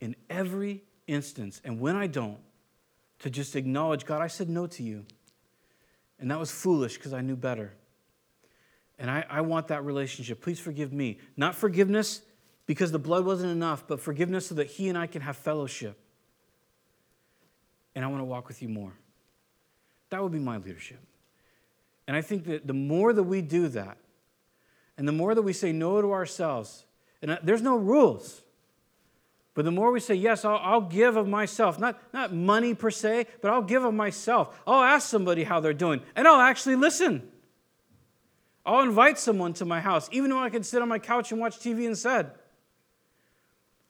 [0.00, 1.60] in every instance.
[1.64, 2.38] And when I don't,
[3.20, 5.04] to just acknowledge, God, I said no to you.
[6.20, 7.74] And that was foolish because I knew better.
[8.98, 10.40] And I, I want that relationship.
[10.40, 11.18] Please forgive me.
[11.36, 12.22] Not forgiveness
[12.66, 15.98] because the blood wasn't enough, but forgiveness so that he and I can have fellowship.
[17.94, 18.92] And I want to walk with you more.
[20.10, 21.00] That would be my leadership.
[22.06, 23.98] And I think that the more that we do that,
[24.96, 26.84] and the more that we say no to ourselves,
[27.22, 28.42] and there's no rules,
[29.58, 32.92] but the more we say, yes, I'll, I'll, give of myself, not, not money per
[32.92, 34.56] se, but I'll give of myself.
[34.64, 37.28] I'll ask somebody how they're doing, and I'll actually listen.
[38.64, 41.40] I'll invite someone to my house, even though I can sit on my couch and
[41.40, 42.30] watch TV instead.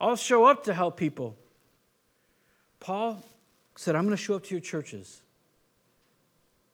[0.00, 1.36] I'll show up to help people.
[2.80, 3.22] Paul
[3.76, 5.20] said, I'm going to show up to your churches.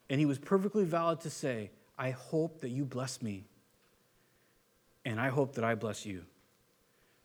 [0.09, 3.43] And he was perfectly valid to say, I hope that you bless me.
[5.05, 6.23] And I hope that I bless you.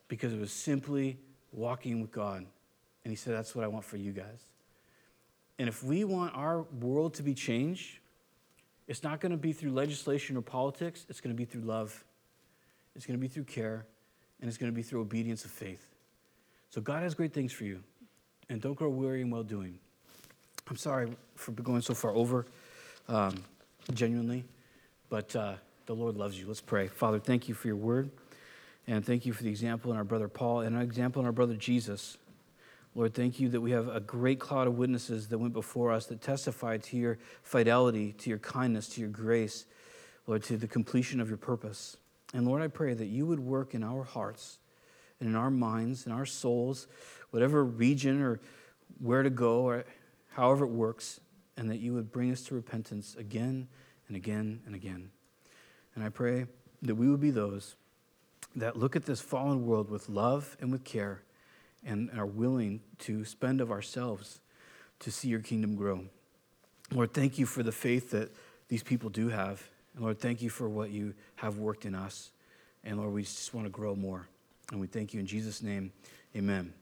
[0.08, 1.20] Because it was simply
[1.52, 2.46] walking with God.
[3.04, 4.44] And he said, That's what I want for you guys.
[5.58, 8.00] And if we want our world to be changed,
[8.88, 12.04] it's not going to be through legislation or politics, it's going to be through love,
[12.96, 13.86] it's going to be through care,
[14.42, 15.90] and it's going to be through obedience of faith.
[16.70, 17.84] So God has great things for you,
[18.50, 19.78] and don't grow weary in well doing.
[20.70, 22.46] I'm sorry for going so far over,
[23.08, 23.36] um,
[23.94, 24.44] genuinely,
[25.10, 25.54] but uh,
[25.88, 26.48] the Lord loves you.
[26.48, 26.88] Let's pray.
[26.88, 28.10] Father, thank you for your word,
[28.90, 31.32] and thank you for the example in our brother Paul and an example in our
[31.32, 32.18] brother Jesus.
[32.96, 36.08] Lord, thank you that we have a great cloud of witnesses that went before us
[36.08, 39.68] that testified to your fidelity, to your kindness, to your grace,
[40.26, 41.98] Lord, to the completion of your purpose.
[42.34, 44.58] And Lord, I pray that you would work in our hearts
[45.20, 46.88] and in our minds and our souls,
[47.30, 48.40] whatever region or
[49.00, 49.86] where to go or
[50.30, 51.20] however it works,
[51.58, 53.68] and that you would bring us to repentance again
[54.08, 55.12] and again and again.
[55.94, 56.48] And I pray
[56.82, 57.76] that we would be those
[58.56, 61.22] that look at this fallen world with love and with care
[61.86, 64.40] and are willing to spend of ourselves
[65.00, 66.06] to see your kingdom grow.
[66.92, 68.32] Lord, thank you for the faith that
[68.68, 69.64] these people do have.
[69.94, 72.32] And Lord, thank you for what you have worked in us.
[72.84, 74.28] And Lord, we just want to grow more.
[74.72, 75.92] And we thank you in Jesus' name.
[76.36, 76.74] Amen.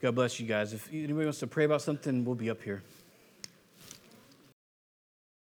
[0.00, 0.72] God bless you guys.
[0.72, 2.82] If anybody wants to pray about something, we'll be up here.